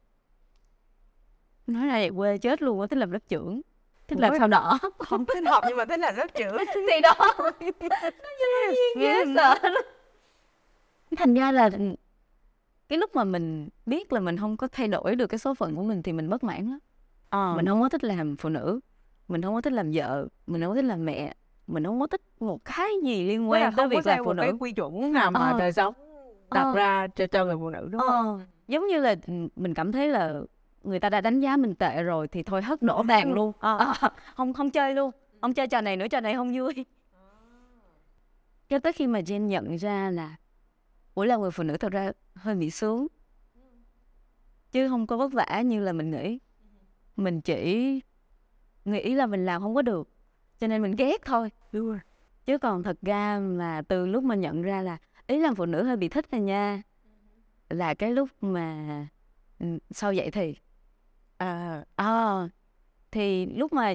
nói 1.66 1.86
ra 1.86 2.08
quê 2.16 2.38
chết 2.38 2.62
luôn 2.62 2.80
á 2.80 2.86
thích 2.86 2.98
làm 2.98 3.10
lớp 3.10 3.18
trưởng 3.28 3.60
thích 4.08 4.18
Ủa? 4.30 4.38
sao 4.38 4.48
đỏ. 4.48 4.78
Không 4.98 5.24
thích 5.26 5.44
học 5.46 5.64
nhưng 5.68 5.76
mà 5.76 5.84
thích 5.84 6.00
là 6.00 6.12
lớp 6.12 6.26
trưởng. 6.34 6.56
Thì 6.74 7.00
đó. 7.02 7.14
Nó 7.40 7.50
như 7.60 9.00
ghê 9.00 9.24
sợ 9.36 9.54
thành 11.16 11.34
ra 11.34 11.52
là 11.52 11.70
cái 12.88 12.98
lúc 12.98 13.16
mà 13.16 13.24
mình 13.24 13.68
biết 13.86 14.12
là 14.12 14.20
mình 14.20 14.36
không 14.36 14.56
có 14.56 14.68
thay 14.72 14.88
đổi 14.88 15.16
được 15.16 15.26
cái 15.26 15.38
số 15.38 15.54
phận 15.54 15.76
của 15.76 15.82
mình 15.82 16.02
thì 16.02 16.12
mình 16.12 16.28
bất 16.30 16.44
mãn 16.44 16.66
lắm. 16.70 16.78
Ờ. 17.30 17.54
Mình 17.56 17.66
không 17.66 17.80
có 17.80 17.88
thích 17.88 18.04
làm 18.04 18.36
phụ 18.36 18.48
nữ 18.48 18.80
mình 19.28 19.42
không 19.42 19.54
có 19.54 19.60
thích 19.60 19.72
làm 19.72 19.90
vợ 19.94 20.28
mình 20.46 20.60
không 20.62 20.70
có 20.70 20.74
thích 20.74 20.84
làm 20.84 21.04
mẹ 21.04 21.34
mình 21.66 21.84
không 21.84 22.00
có 22.00 22.06
thích 22.06 22.20
một 22.40 22.64
cái 22.64 22.90
gì 23.04 23.26
liên 23.28 23.50
Tức 23.50 23.58
là 23.58 23.66
quan 23.66 23.76
tới 23.76 23.88
việc 23.88 24.06
làm 24.06 24.18
phụ 24.18 24.24
một 24.24 24.34
cái 24.38 24.52
nữ 24.52 24.56
quy 24.60 24.72
chuẩn 24.72 25.12
nào 25.12 25.30
mà 25.30 25.40
Ờ. 25.50 25.58
đời 25.58 25.72
sống 25.72 25.94
đặt 26.50 26.62
Ờ. 26.62 26.74
ra 26.74 27.06
cho 27.06 27.26
cho 27.26 27.44
người 27.44 27.56
phụ 27.56 27.70
nữ 27.70 27.88
đúng 27.90 28.00
không? 28.00 28.38
Ờ, 28.38 28.44
giống 28.68 28.86
như 28.86 29.00
là 29.00 29.14
ừ, 29.26 29.32
mình 29.56 29.74
cảm 29.74 29.92
thấy 29.92 30.08
là 30.08 30.34
người 30.82 31.00
ta 31.00 31.10
đã 31.10 31.20
đánh 31.20 31.40
giá 31.40 31.56
mình 31.56 31.74
tệ 31.74 32.02
rồi 32.02 32.28
thì 32.28 32.42
thôi 32.42 32.62
hất 32.62 32.82
đổ 32.82 33.02
bàn 33.02 33.32
luôn. 33.34 33.52
Ờ. 33.58 33.76
Ờ, 34.00 34.08
không 34.36 34.52
không 34.52 34.70
chơi 34.70 34.94
luôn. 34.94 35.10
Không 35.40 35.54
chơi 35.54 35.66
trò 35.66 35.80
này 35.80 35.96
nữa 35.96 36.08
trò 36.08 36.20
này 36.20 36.34
không 36.34 36.52
vui. 36.58 36.84
Cho 38.68 38.78
tới 38.78 38.92
khi 38.92 39.06
mà 39.06 39.20
Jen 39.20 39.46
nhận 39.46 39.76
ra 39.76 40.10
là 40.10 40.36
ủa 41.16 41.24
là 41.24 41.36
người 41.36 41.50
phụ 41.50 41.62
nữ 41.62 41.76
thật 41.76 41.92
ra 41.92 42.12
hơi 42.34 42.54
bị 42.54 42.70
sướng. 42.70 43.06
Chứ 44.72 44.88
không 44.88 45.06
có 45.06 45.16
vất 45.16 45.32
vả 45.32 45.62
như 45.64 45.80
là 45.80 45.92
mình 45.92 46.10
nghĩ. 46.10 46.38
Mình 47.16 47.40
chỉ 47.40 48.00
nghĩ 48.84 49.14
là 49.14 49.26
mình 49.26 49.44
làm 49.44 49.62
không 49.62 49.74
có 49.74 49.82
được 49.82 50.08
cho 50.58 50.66
nên 50.66 50.82
mình 50.82 50.96
ghét 50.96 51.24
thôi. 51.24 51.50
Đúng 51.72 51.86
rồi. 51.86 52.00
Chứ 52.44 52.58
còn 52.58 52.82
thật 52.82 52.98
ra 53.02 53.38
mà 53.38 53.82
từ 53.88 54.06
lúc 54.06 54.24
mà 54.24 54.34
nhận 54.34 54.62
ra 54.62 54.82
là 54.82 54.98
ý 55.26 55.38
làm 55.38 55.54
phụ 55.54 55.66
nữ 55.66 55.82
hơi 55.82 55.96
bị 55.96 56.08
thích 56.08 56.26
này 56.30 56.40
nha 56.40 56.82
là 57.68 57.94
cái 57.94 58.12
lúc 58.12 58.28
mà 58.40 59.06
ừ, 59.58 59.66
sau 59.90 60.12
dậy 60.12 60.30
thì 60.30 60.56
à 61.36 61.84
ờ 61.96 62.48
thì 63.10 63.46
lúc 63.46 63.72
mà 63.72 63.94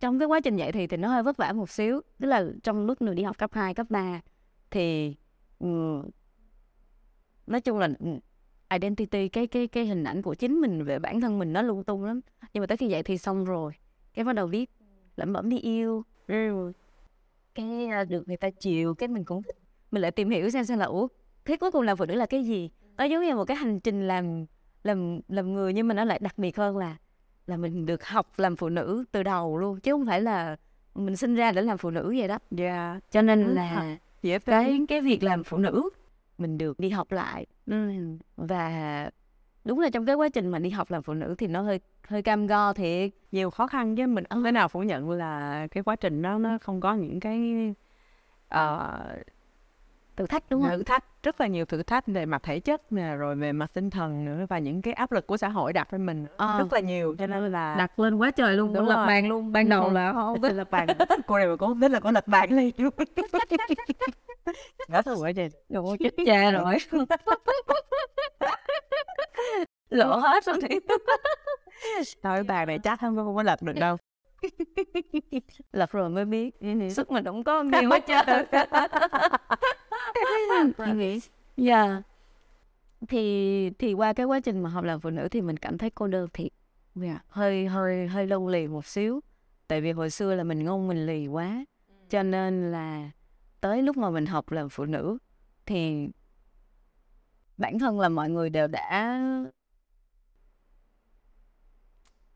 trong 0.00 0.18
cái 0.18 0.26
quá 0.26 0.40
trình 0.40 0.56
dạy 0.56 0.72
thì 0.72 0.86
thì 0.86 0.96
nó 0.96 1.08
hơi 1.08 1.22
vất 1.22 1.36
vả 1.36 1.52
một 1.52 1.70
xíu. 1.70 2.00
Tức 2.20 2.26
là 2.28 2.44
trong 2.62 2.86
lúc 2.86 3.02
mình 3.02 3.14
đi 3.14 3.22
học 3.22 3.38
cấp 3.38 3.50
2, 3.52 3.74
cấp 3.74 3.86
3 3.90 4.20
thì 4.70 5.16
ừ, 5.58 6.02
nói 7.46 7.60
chung 7.60 7.78
là 7.78 7.88
ừ, 7.98 8.06
identity 8.70 9.28
cái 9.28 9.46
cái 9.46 9.66
cái 9.66 9.86
hình 9.86 10.04
ảnh 10.04 10.22
của 10.22 10.34
chính 10.34 10.60
mình 10.60 10.84
về 10.84 10.98
bản 10.98 11.20
thân 11.20 11.38
mình 11.38 11.52
nó 11.52 11.62
lung 11.62 11.84
tung 11.84 12.04
lắm. 12.04 12.20
Nhưng 12.52 12.60
mà 12.60 12.66
tới 12.66 12.76
khi 12.76 12.88
dạy 12.88 13.02
thì 13.02 13.18
xong 13.18 13.44
rồi. 13.44 13.72
Cái 14.14 14.24
bắt 14.24 14.32
đầu 14.32 14.46
viết 14.46 14.70
lẩm 15.16 15.32
bẩm 15.32 15.48
đi 15.48 15.58
yêu. 15.58 16.04
Cái 17.54 17.86
à, 17.86 18.04
được 18.04 18.28
người 18.28 18.36
ta 18.36 18.50
chiều 18.50 18.94
cái 18.94 19.08
mình 19.08 19.24
cũng 19.24 19.42
thích. 19.42 19.56
mình 19.90 20.02
lại 20.02 20.10
tìm 20.10 20.30
hiểu 20.30 20.50
xem 20.50 20.64
xem 20.64 20.78
là 20.78 20.84
ủa 20.84 21.08
thế 21.44 21.56
cuối 21.56 21.70
cùng 21.70 21.82
làm 21.82 21.96
phụ 21.96 22.04
nữ 22.04 22.14
là 22.14 22.26
cái 22.26 22.44
gì? 22.44 22.70
Nó 22.96 23.04
giống 23.04 23.24
như 23.24 23.34
một 23.34 23.44
cái 23.44 23.56
hành 23.56 23.80
trình 23.80 24.06
làm 24.08 24.46
làm 24.82 25.20
làm 25.28 25.54
người 25.54 25.72
nhưng 25.72 25.88
mà 25.88 25.94
nó 25.94 26.04
lại 26.04 26.18
đặc 26.18 26.38
biệt 26.38 26.56
hơn 26.56 26.76
là 26.76 26.96
là 27.46 27.56
mình 27.56 27.86
được 27.86 28.04
học 28.04 28.32
làm 28.36 28.56
phụ 28.56 28.68
nữ 28.68 29.04
từ 29.12 29.22
đầu 29.22 29.58
luôn 29.58 29.80
chứ 29.80 29.92
không 29.92 30.06
phải 30.06 30.20
là 30.20 30.56
mình 30.94 31.16
sinh 31.16 31.34
ra 31.34 31.52
để 31.52 31.62
làm 31.62 31.78
phụ 31.78 31.90
nữ 31.90 32.14
vậy 32.18 32.28
đó. 32.28 32.38
Dạ. 32.50 33.00
Cho 33.10 33.22
nên 33.22 33.54
là 33.54 33.96
dễ 34.22 34.38
cái 34.38 34.80
cái 34.88 35.00
việc 35.00 35.22
làm 35.22 35.44
phụ 35.44 35.58
nữ 35.58 35.90
mình 36.38 36.58
được 36.58 36.80
đi 36.80 36.90
học 36.90 37.12
lại. 37.12 37.46
Ừ, 37.66 37.90
và 38.36 39.10
đúng 39.64 39.80
là 39.80 39.90
trong 39.90 40.06
cái 40.06 40.14
quá 40.14 40.28
trình 40.28 40.48
mà 40.48 40.58
đi 40.58 40.70
học 40.70 40.90
làm 40.90 41.02
phụ 41.02 41.14
nữ 41.14 41.34
thì 41.38 41.46
nó 41.46 41.62
hơi 41.62 41.80
hơi 42.08 42.22
cam 42.22 42.46
go 42.46 42.72
thiệt. 42.72 43.10
Nhiều 43.32 43.50
khó 43.50 43.66
khăn 43.66 43.96
chứ 43.96 44.06
mình 44.06 44.24
không 44.30 44.44
thể 44.44 44.52
nào 44.52 44.68
phủ 44.68 44.82
nhận 44.82 45.10
là 45.10 45.66
cái 45.70 45.82
quá 45.82 45.96
trình 45.96 46.22
đó 46.22 46.38
nó 46.38 46.58
không 46.60 46.80
có 46.80 46.94
những 46.94 47.20
cái 47.20 47.40
ờ, 48.48 49.00
thử 50.16 50.26
thách 50.26 50.44
đúng 50.50 50.62
không? 50.62 50.70
thử 50.70 50.82
thách 50.82 51.04
rất 51.22 51.40
là 51.40 51.46
nhiều 51.46 51.64
thử 51.64 51.82
thách 51.82 52.06
về 52.06 52.26
mặt 52.26 52.42
thể 52.42 52.60
chất 52.60 52.92
nè 52.92 53.14
rồi 53.14 53.36
về 53.36 53.52
mặt 53.52 53.70
tinh 53.74 53.90
thần 53.90 54.24
nữa 54.24 54.46
và 54.48 54.58
những 54.58 54.82
cái 54.82 54.94
áp 54.94 55.12
lực 55.12 55.26
của 55.26 55.36
xã 55.36 55.48
hội 55.48 55.72
đặt 55.72 55.92
lên 55.92 56.06
mình. 56.06 56.26
Ờ. 56.36 56.58
rất 56.58 56.72
là 56.72 56.80
nhiều. 56.80 57.16
Cho 57.18 57.26
nên 57.26 57.52
là 57.52 57.74
đặt 57.78 57.98
lên 57.98 58.16
quá 58.16 58.30
trời 58.30 58.56
luôn 58.56 58.72
Đúng 58.72 58.86
rồi. 58.86 59.06
bàn 59.06 59.28
luôn 59.28 59.52
ban 59.52 59.68
đầu 59.68 59.90
là 59.90 60.12
không 60.12 60.36
Tức 60.42 60.52
là 60.52 60.64
bàn. 60.70 60.86
Cô 61.26 61.38
này 61.38 61.46
mà 61.46 61.56
có 61.56 61.74
thích 61.80 61.90
là 61.90 62.00
có 62.00 62.10
lật 62.10 62.28
bàn 62.28 62.52
lên 62.52 62.70
thôi 65.04 65.16
quá 65.20 65.32
trời. 65.32 65.50
Ủa 65.68 65.96
chết 65.96 66.10
cha 66.26 66.50
rồi. 66.50 66.76
Lộ 69.90 70.16
hết 70.20 70.44
rồi. 70.44 70.56
Thôi 72.22 72.42
bàn 72.42 72.66
này 72.68 72.78
chắc 72.78 73.00
không 73.00 73.16
không 73.16 73.36
có 73.36 73.42
lật 73.42 73.62
được 73.62 73.72
đâu. 73.72 73.96
Lật 75.72 75.90
rồi 75.90 76.10
mới 76.10 76.24
biết. 76.24 76.60
Ừ. 76.60 76.88
Sức 76.90 77.10
mình 77.10 77.24
không 77.24 77.44
có 77.44 77.62
nhiều 77.62 77.90
hết 77.90 78.04
trơn. 78.06 78.46
Dạ. 81.56 82.02
Thì 83.08 83.70
thì 83.78 83.92
qua 83.92 84.12
cái 84.12 84.26
quá 84.26 84.40
trình 84.40 84.62
mà 84.62 84.70
học 84.70 84.84
làm 84.84 85.00
phụ 85.00 85.10
nữ 85.10 85.28
thì 85.28 85.40
mình 85.40 85.56
cảm 85.56 85.78
thấy 85.78 85.90
cô 85.90 86.06
đơn 86.06 86.28
thiệt. 86.32 86.52
Dạ. 86.94 87.18
hơi 87.28 87.66
hơi 87.66 88.06
hơi 88.06 88.26
lâu 88.26 88.48
lì 88.48 88.66
một 88.66 88.86
xíu. 88.86 89.20
Tại 89.68 89.80
vì 89.80 89.92
hồi 89.92 90.10
xưa 90.10 90.34
là 90.34 90.44
mình 90.44 90.64
ngông 90.64 90.88
mình 90.88 91.06
lì 91.06 91.26
quá. 91.26 91.64
Cho 92.10 92.22
nên 92.22 92.72
là 92.72 93.10
tới 93.64 93.82
lúc 93.82 93.96
mà 93.96 94.10
mình 94.10 94.26
học 94.26 94.50
làm 94.52 94.68
phụ 94.68 94.84
nữ 94.84 95.18
thì 95.66 96.08
bản 97.58 97.78
thân 97.78 98.00
là 98.00 98.08
mọi 98.08 98.30
người 98.30 98.50
đều 98.50 98.66
đã 98.66 99.18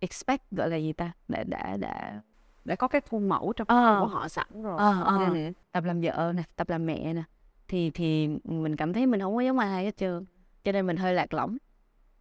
expect 0.01 0.51
gọi 0.51 0.71
là 0.71 0.77
gì 0.77 0.93
ta 0.93 1.13
đã 1.29 1.45
đã 1.45 1.77
đã 1.77 2.21
để 2.65 2.77
có 2.77 2.89
cái 2.89 3.01
khuôn 3.01 3.29
mẫu 3.29 3.53
trong 3.53 3.69
Ờ. 3.69 3.97
của 4.01 4.07
họ 4.07 4.29
sẵn 4.29 4.63
rồi 4.63 4.79
Ờ, 4.79 5.03
ờ. 5.05 5.19
Ừ. 5.35 5.53
tập 5.73 5.85
làm 5.85 6.01
vợ 6.01 6.33
nè 6.37 6.43
tập 6.57 6.69
làm 6.69 6.87
mẹ 6.87 7.13
nè 7.13 7.23
thì 7.69 7.91
thì 7.91 8.29
mình 8.45 8.77
cảm 8.77 8.93
thấy 8.93 9.07
mình 9.07 9.21
không 9.21 9.35
có 9.37 9.41
giống 9.41 9.59
ai 9.59 9.85
hết 9.85 9.97
trơn 9.97 10.25
cho 10.65 10.73
nên 10.73 10.87
mình 10.87 10.97
hơi 10.97 11.15
lạc 11.15 11.35
lõng 11.35 11.57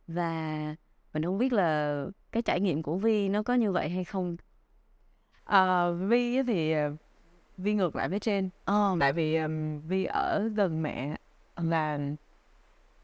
và 0.07 0.75
mình 1.13 1.23
không 1.23 1.37
biết 1.37 1.53
là 1.53 2.03
cái 2.31 2.43
trải 2.43 2.59
nghiệm 2.59 2.83
của 2.83 2.97
Vi 2.97 3.29
nó 3.29 3.43
có 3.43 3.53
như 3.53 3.71
vậy 3.71 3.89
hay 3.89 4.03
không 4.03 4.37
Ờ, 5.43 5.93
Vi 5.93 6.43
thì 6.43 6.73
Vi 7.57 7.73
ngược 7.73 7.95
lại 7.95 8.09
với 8.09 8.19
trên 8.19 8.49
ờ. 8.65 8.97
Tại 8.99 9.13
vì 9.13 9.35
um, 9.35 9.79
Vi 9.79 10.05
ở 10.05 10.49
gần 10.55 10.81
mẹ 10.81 11.15
là 11.55 11.99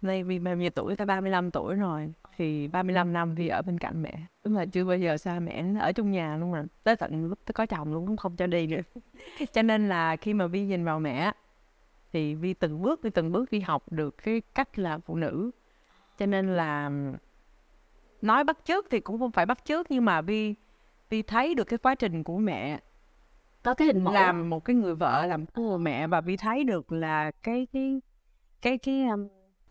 nay 0.02 0.24
Vi 0.24 0.40
bao 0.40 0.56
nhiêu 0.56 0.70
tuổi 0.70 0.96
ta? 0.96 1.06
35 1.06 1.52
tuổi 1.52 1.76
rồi. 1.76 2.14
Thì 2.38 2.68
35 2.68 3.14
năm 3.14 3.36
Vi 3.36 3.48
ở 3.48 3.62
bên 3.62 3.80
cạnh 3.80 4.02
mẹ. 4.02 4.14
Tức 4.44 4.52
là 4.52 4.66
chưa 4.66 4.86
bao 4.86 4.98
giờ 4.98 5.18
xa 5.18 5.40
mẹ 5.40 5.64
ở 5.80 5.92
trong 5.92 6.12
nhà 6.12 6.38
luôn 6.38 6.52
mà 6.52 6.64
tới 6.84 6.96
tận 6.96 7.30
lúc 7.30 7.40
tới 7.46 7.54
có 7.54 7.66
chồng 7.66 7.94
luôn 7.94 8.08
cũng 8.08 8.18
không 8.18 8.36
cho 8.36 8.48
đi 8.48 8.68
nữa. 8.68 8.82
Cho 9.54 9.62
nên 9.62 9.90
là 9.90 10.16
khi 10.16 10.34
mà 10.34 10.48
Vi 10.48 10.66
nhìn 10.66 10.86
vào 10.86 11.00
mẹ 11.00 11.32
thì 12.14 12.36
Vi 12.36 12.54
từng 12.54 12.82
bước 12.82 13.02
Vi 13.02 13.10
từng 13.10 13.32
bước 13.32 13.50
Vi 13.50 13.60
học 13.60 13.92
được 13.92 14.18
cái 14.24 14.42
cách 14.56 14.80
làm 14.80 15.02
phụ 15.02 15.16
nữ. 15.16 15.52
Cho 16.18 16.26
nên 16.26 16.56
là 16.56 16.92
nói 18.22 18.44
bắt 18.44 18.58
chước 18.66 18.86
thì 18.90 19.00
cũng 19.00 19.20
không 19.20 19.32
phải 19.32 19.46
bắt 19.46 19.66
chước 19.66 19.92
nhưng 19.92 20.06
mà 20.06 20.22
Vi 20.22 20.56
Vi 21.10 21.22
thấy 21.22 21.56
được 21.56 21.64
cái 21.64 21.78
quá 21.78 21.96
trình 21.96 22.24
của 22.24 22.38
mẹ 22.38 22.80
có 23.64 23.74
cái 23.74 23.88
hình 23.88 24.04
mẫu. 24.04 24.14
Làm 24.14 24.50
một 24.50 24.66
cái 24.66 24.76
người 24.76 24.96
vợ 24.96 25.26
làm 25.26 25.46
cái 25.46 25.66
người 25.66 25.78
mẹ 25.78 26.08
và 26.08 26.22
vi 26.22 26.38
thấy 26.38 26.64
được 26.64 26.92
là 26.92 27.32
cái 27.32 27.68
cái 27.74 28.02
cái 28.62 28.78
cái 28.78 29.06
cái, 29.08 29.18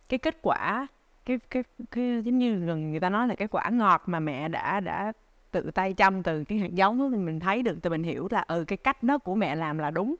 cái 0.08 0.18
kết 0.18 0.36
quả 0.42 0.86
cái 1.24 1.38
cái 1.50 1.62
cái 1.90 2.22
giống 2.24 2.38
như 2.38 2.54
gần 2.54 2.90
người 2.90 3.00
ta 3.00 3.10
nói 3.10 3.28
là 3.28 3.34
cái 3.34 3.48
quả 3.48 3.70
ngọt 3.70 4.02
mà 4.06 4.20
mẹ 4.20 4.48
đã 4.48 4.80
đã 4.80 5.12
tự 5.50 5.70
tay 5.70 5.92
chăm 5.92 6.22
từ 6.22 6.44
cái 6.44 6.58
hạt 6.58 6.74
giống 6.74 6.98
đó 6.98 7.08
thì 7.12 7.16
mình 7.16 7.40
thấy 7.40 7.62
được 7.62 7.78
thì 7.82 7.90
mình 7.90 8.02
hiểu 8.02 8.28
là 8.30 8.44
ừ 8.48 8.64
cái 8.68 8.76
cách 8.76 9.02
đó 9.02 9.18
của 9.18 9.34
mẹ 9.34 9.56
làm 9.56 9.78
là 9.78 9.90
đúng. 9.90 10.14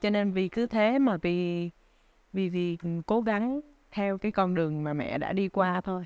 Cho 0.00 0.10
nên 0.10 0.32
vì 0.32 0.48
cứ 0.48 0.66
thế 0.66 0.98
mà 0.98 1.16
vì 1.16 1.70
vì 2.32 2.48
vì 2.48 2.78
cố 3.06 3.20
gắng 3.20 3.60
theo 3.90 4.18
cái 4.18 4.32
con 4.32 4.54
đường 4.54 4.84
mà 4.84 4.92
mẹ 4.92 5.18
đã 5.18 5.32
đi 5.32 5.48
qua 5.48 5.80
thôi. 5.80 6.04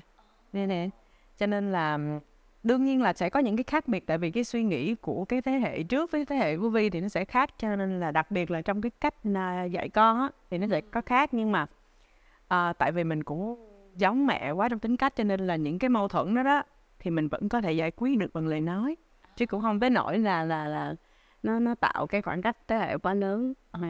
Nên 0.53 0.69
nè 0.69 0.89
cho 1.37 1.47
nên 1.47 1.71
là 1.71 1.93
um, 1.93 2.19
đương 2.65 2.83
nhiên 2.83 3.01
là 3.01 3.13
sẽ 3.13 3.29
có 3.29 3.39
những 3.39 3.57
cái 3.57 3.63
khác 3.63 3.87
biệt 3.87 4.07
tại 4.07 4.17
vì 4.17 4.31
cái 4.31 4.43
suy 4.43 4.63
nghĩ 4.63 4.95
của 4.95 5.25
cái 5.25 5.41
thế 5.41 5.51
hệ 5.51 5.83
trước 5.83 6.11
với 6.11 6.25
thế 6.25 6.35
hệ 6.35 6.57
của 6.57 6.69
Vi 6.69 6.89
thì 6.89 7.01
nó 7.01 7.07
sẽ 7.07 7.25
khác 7.25 7.49
cho 7.57 7.75
nên 7.75 7.99
là 7.99 8.11
đặc 8.11 8.31
biệt 8.31 8.51
là 8.51 8.61
trong 8.61 8.81
cái 8.81 8.91
cách 9.01 9.15
à, 9.35 9.63
dạy 9.63 9.89
con 9.89 10.19
á 10.19 10.29
thì 10.49 10.57
nó 10.57 10.67
sẽ 10.67 10.81
có 10.81 11.01
khác. 11.01 11.33
Nhưng 11.33 11.51
mà 11.51 11.65
à, 12.47 12.73
tại 12.73 12.91
vì 12.91 13.03
mình 13.03 13.23
cũng 13.23 13.55
giống 13.95 14.27
mẹ 14.27 14.51
quá 14.51 14.69
trong 14.69 14.79
tính 14.79 14.97
cách 14.97 15.15
cho 15.15 15.23
nên 15.23 15.47
là 15.47 15.55
những 15.55 15.79
cái 15.79 15.89
mâu 15.89 16.07
thuẫn 16.07 16.35
đó 16.35 16.43
đó 16.43 16.63
thì 16.99 17.11
mình 17.11 17.27
vẫn 17.27 17.49
có 17.49 17.61
thể 17.61 17.71
giải 17.71 17.91
quyết 17.91 18.17
được 18.17 18.33
bằng 18.33 18.47
lời 18.47 18.61
nói. 18.61 18.95
Chứ 19.35 19.45
cũng 19.45 19.61
không 19.61 19.79
tới 19.79 19.89
nỗi 19.89 20.19
là 20.19 20.43
là 20.43 20.67
là 20.67 20.95
nó 21.43 21.59
nó 21.59 21.75
tạo 21.75 22.07
cái 22.07 22.21
khoảng 22.21 22.41
cách 22.41 22.57
thế 22.67 22.77
hệ 22.77 22.97
quá 22.97 23.13
lớn. 23.13 23.53
Ờ. 23.71 23.81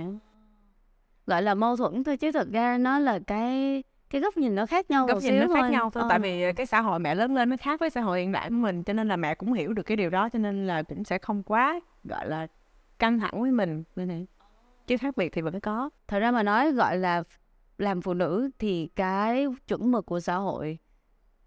Gọi 1.27 1.41
là 1.41 1.55
mâu 1.55 1.75
thuẫn 1.75 2.03
thôi 2.03 2.17
chứ 2.17 2.31
thật 2.31 2.47
ra 2.51 2.77
nó 2.77 2.99
là 2.99 3.19
cái 3.27 3.83
cái 4.09 4.21
góc 4.21 4.37
nhìn 4.37 4.55
nó 4.55 4.65
khác 4.65 4.89
nhau 4.91 5.07
góc 5.07 5.21
nhìn 5.23 5.39
nó 5.39 5.47
khác 5.53 5.59
thôi. 5.61 5.69
nhau 5.69 5.89
thôi 5.93 6.03
Ờ. 6.03 6.09
tại 6.09 6.19
vì 6.19 6.53
cái 6.53 6.65
xã 6.65 6.81
hội 6.81 6.99
mẹ 6.99 7.15
lớn 7.15 7.35
lên 7.35 7.49
nó 7.49 7.55
khác 7.57 7.79
với 7.79 7.89
xã 7.89 8.01
hội 8.01 8.19
hiện 8.19 8.31
đại 8.31 8.49
của 8.49 8.55
mình 8.55 8.83
cho 8.83 8.93
nên 8.93 9.07
là 9.07 9.15
mẹ 9.15 9.35
cũng 9.35 9.53
hiểu 9.53 9.73
được 9.73 9.83
cái 9.83 9.97
điều 9.97 10.09
đó 10.09 10.29
cho 10.29 10.39
nên 10.39 10.67
là 10.67 10.83
cũng 10.83 11.03
sẽ 11.03 11.17
không 11.17 11.43
quá 11.43 11.79
gọi 12.03 12.29
là 12.29 12.47
căng 12.99 13.19
thẳng 13.19 13.41
với 13.41 13.51
mình 13.51 13.83
nên 13.95 14.07
này 14.07 14.27
chứ 14.87 14.97
khác 14.97 15.17
biệt 15.17 15.29
thì 15.33 15.41
vẫn 15.41 15.59
có 15.59 15.89
thật 16.07 16.19
ra 16.19 16.31
mà 16.31 16.43
nói 16.43 16.71
gọi 16.71 16.97
là 16.97 17.23
làm 17.77 18.01
phụ 18.01 18.13
nữ 18.13 18.49
thì 18.59 18.89
cái 18.95 19.45
chuẩn 19.67 19.91
mực 19.91 20.05
của 20.05 20.19
xã 20.19 20.35
hội 20.35 20.77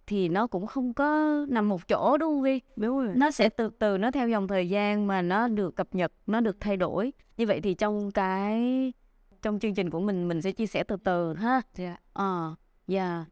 thì 0.07 0.29
nó 0.29 0.47
cũng 0.47 0.67
không 0.67 0.95
có 0.95 1.29
nằm 1.49 1.69
một 1.69 1.89
chỗ 1.89 2.17
đúng 2.17 2.35
không 2.35 2.43
Vi? 2.43 2.61
đúng 2.77 2.99
rồi 2.99 3.15
Nó 3.17 3.31
sẽ 3.31 3.49
từ 3.49 3.71
từ 3.79 3.99
nó 3.99 4.11
theo 4.11 4.29
dòng 4.29 4.49
thời 4.49 4.69
gian 4.69 5.07
mà 5.07 5.23
nó 5.23 5.49
được 5.49 5.77
cập 5.77 5.89
nhật, 5.93 6.13
nó 6.27 6.41
được 6.41 6.57
thay 6.61 6.77
đổi. 6.77 7.13
Như 7.37 7.47
vậy 7.47 7.61
thì 7.61 7.75
trong 7.75 8.11
cái 8.11 8.93
trong 9.43 9.59
chương 9.59 9.75
trình 9.75 9.91
của 9.91 10.01
mình 10.01 10.29
mình 10.29 10.43
sẽ 10.43 10.53
chia 10.53 10.67
sẻ 10.67 10.85
từ 10.85 10.97
từ 10.97 11.35
ha. 11.35 11.61
Dạ. 11.75 11.97
Ờ, 12.13 12.55
dạ. 12.87 13.25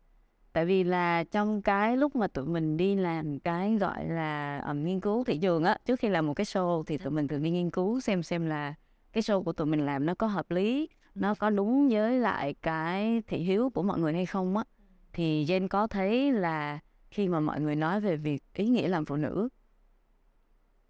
tại 0.53 0.65
vì 0.67 0.85
là 0.85 1.25
trong 1.25 1.63
cái 1.63 1.97
lúc 1.97 2.17
mà 2.17 2.27
tụi 2.27 2.47
mình 2.47 2.77
đi 2.77 2.95
làm 2.95 3.39
cái 3.39 3.77
gọi 3.77 4.09
là 4.09 4.59
um, 4.59 4.85
nghiên 4.85 5.01
cứu 5.01 5.25
thị 5.25 5.39
trường 5.39 5.65
á 5.65 5.79
trước 5.85 6.01
khi 6.01 6.09
làm 6.09 6.27
một 6.27 6.35
cái 6.35 6.45
show 6.45 6.83
thì 6.85 6.99
tụi 6.99 7.13
mình 7.13 7.29
thường 7.29 7.43
đi 7.43 7.51
nghiên 7.51 7.71
cứu 7.71 8.01
xem 8.01 8.23
xem 8.23 8.47
là 8.47 8.75
cái 9.13 9.23
show 9.23 9.43
của 9.43 9.53
tụi 9.53 9.67
mình 9.67 9.87
làm 9.87 10.07
nó 10.07 10.15
có 10.15 10.27
hợp 10.27 10.51
lý 10.51 10.89
nó 11.15 11.35
có 11.35 11.51
đúng 11.51 11.89
với 11.89 12.19
lại 12.19 12.55
cái 12.63 13.23
thị 13.27 13.39
hiếu 13.39 13.71
của 13.71 13.83
mọi 13.83 13.99
người 13.99 14.13
hay 14.13 14.27
không 14.27 14.57
á 14.57 14.65
thì 15.13 15.45
Jen 15.45 15.69
có 15.69 15.87
thấy 15.87 16.33
là 16.33 16.79
khi 17.11 17.29
mà 17.29 17.41
mọi 17.41 17.61
người 17.61 17.77
nói 17.77 18.01
về 18.01 18.17
việc 18.17 18.43
ý 18.55 18.69
nghĩa 18.69 18.89
làm 18.89 19.05
phụ 19.05 19.17
nữ 19.17 19.49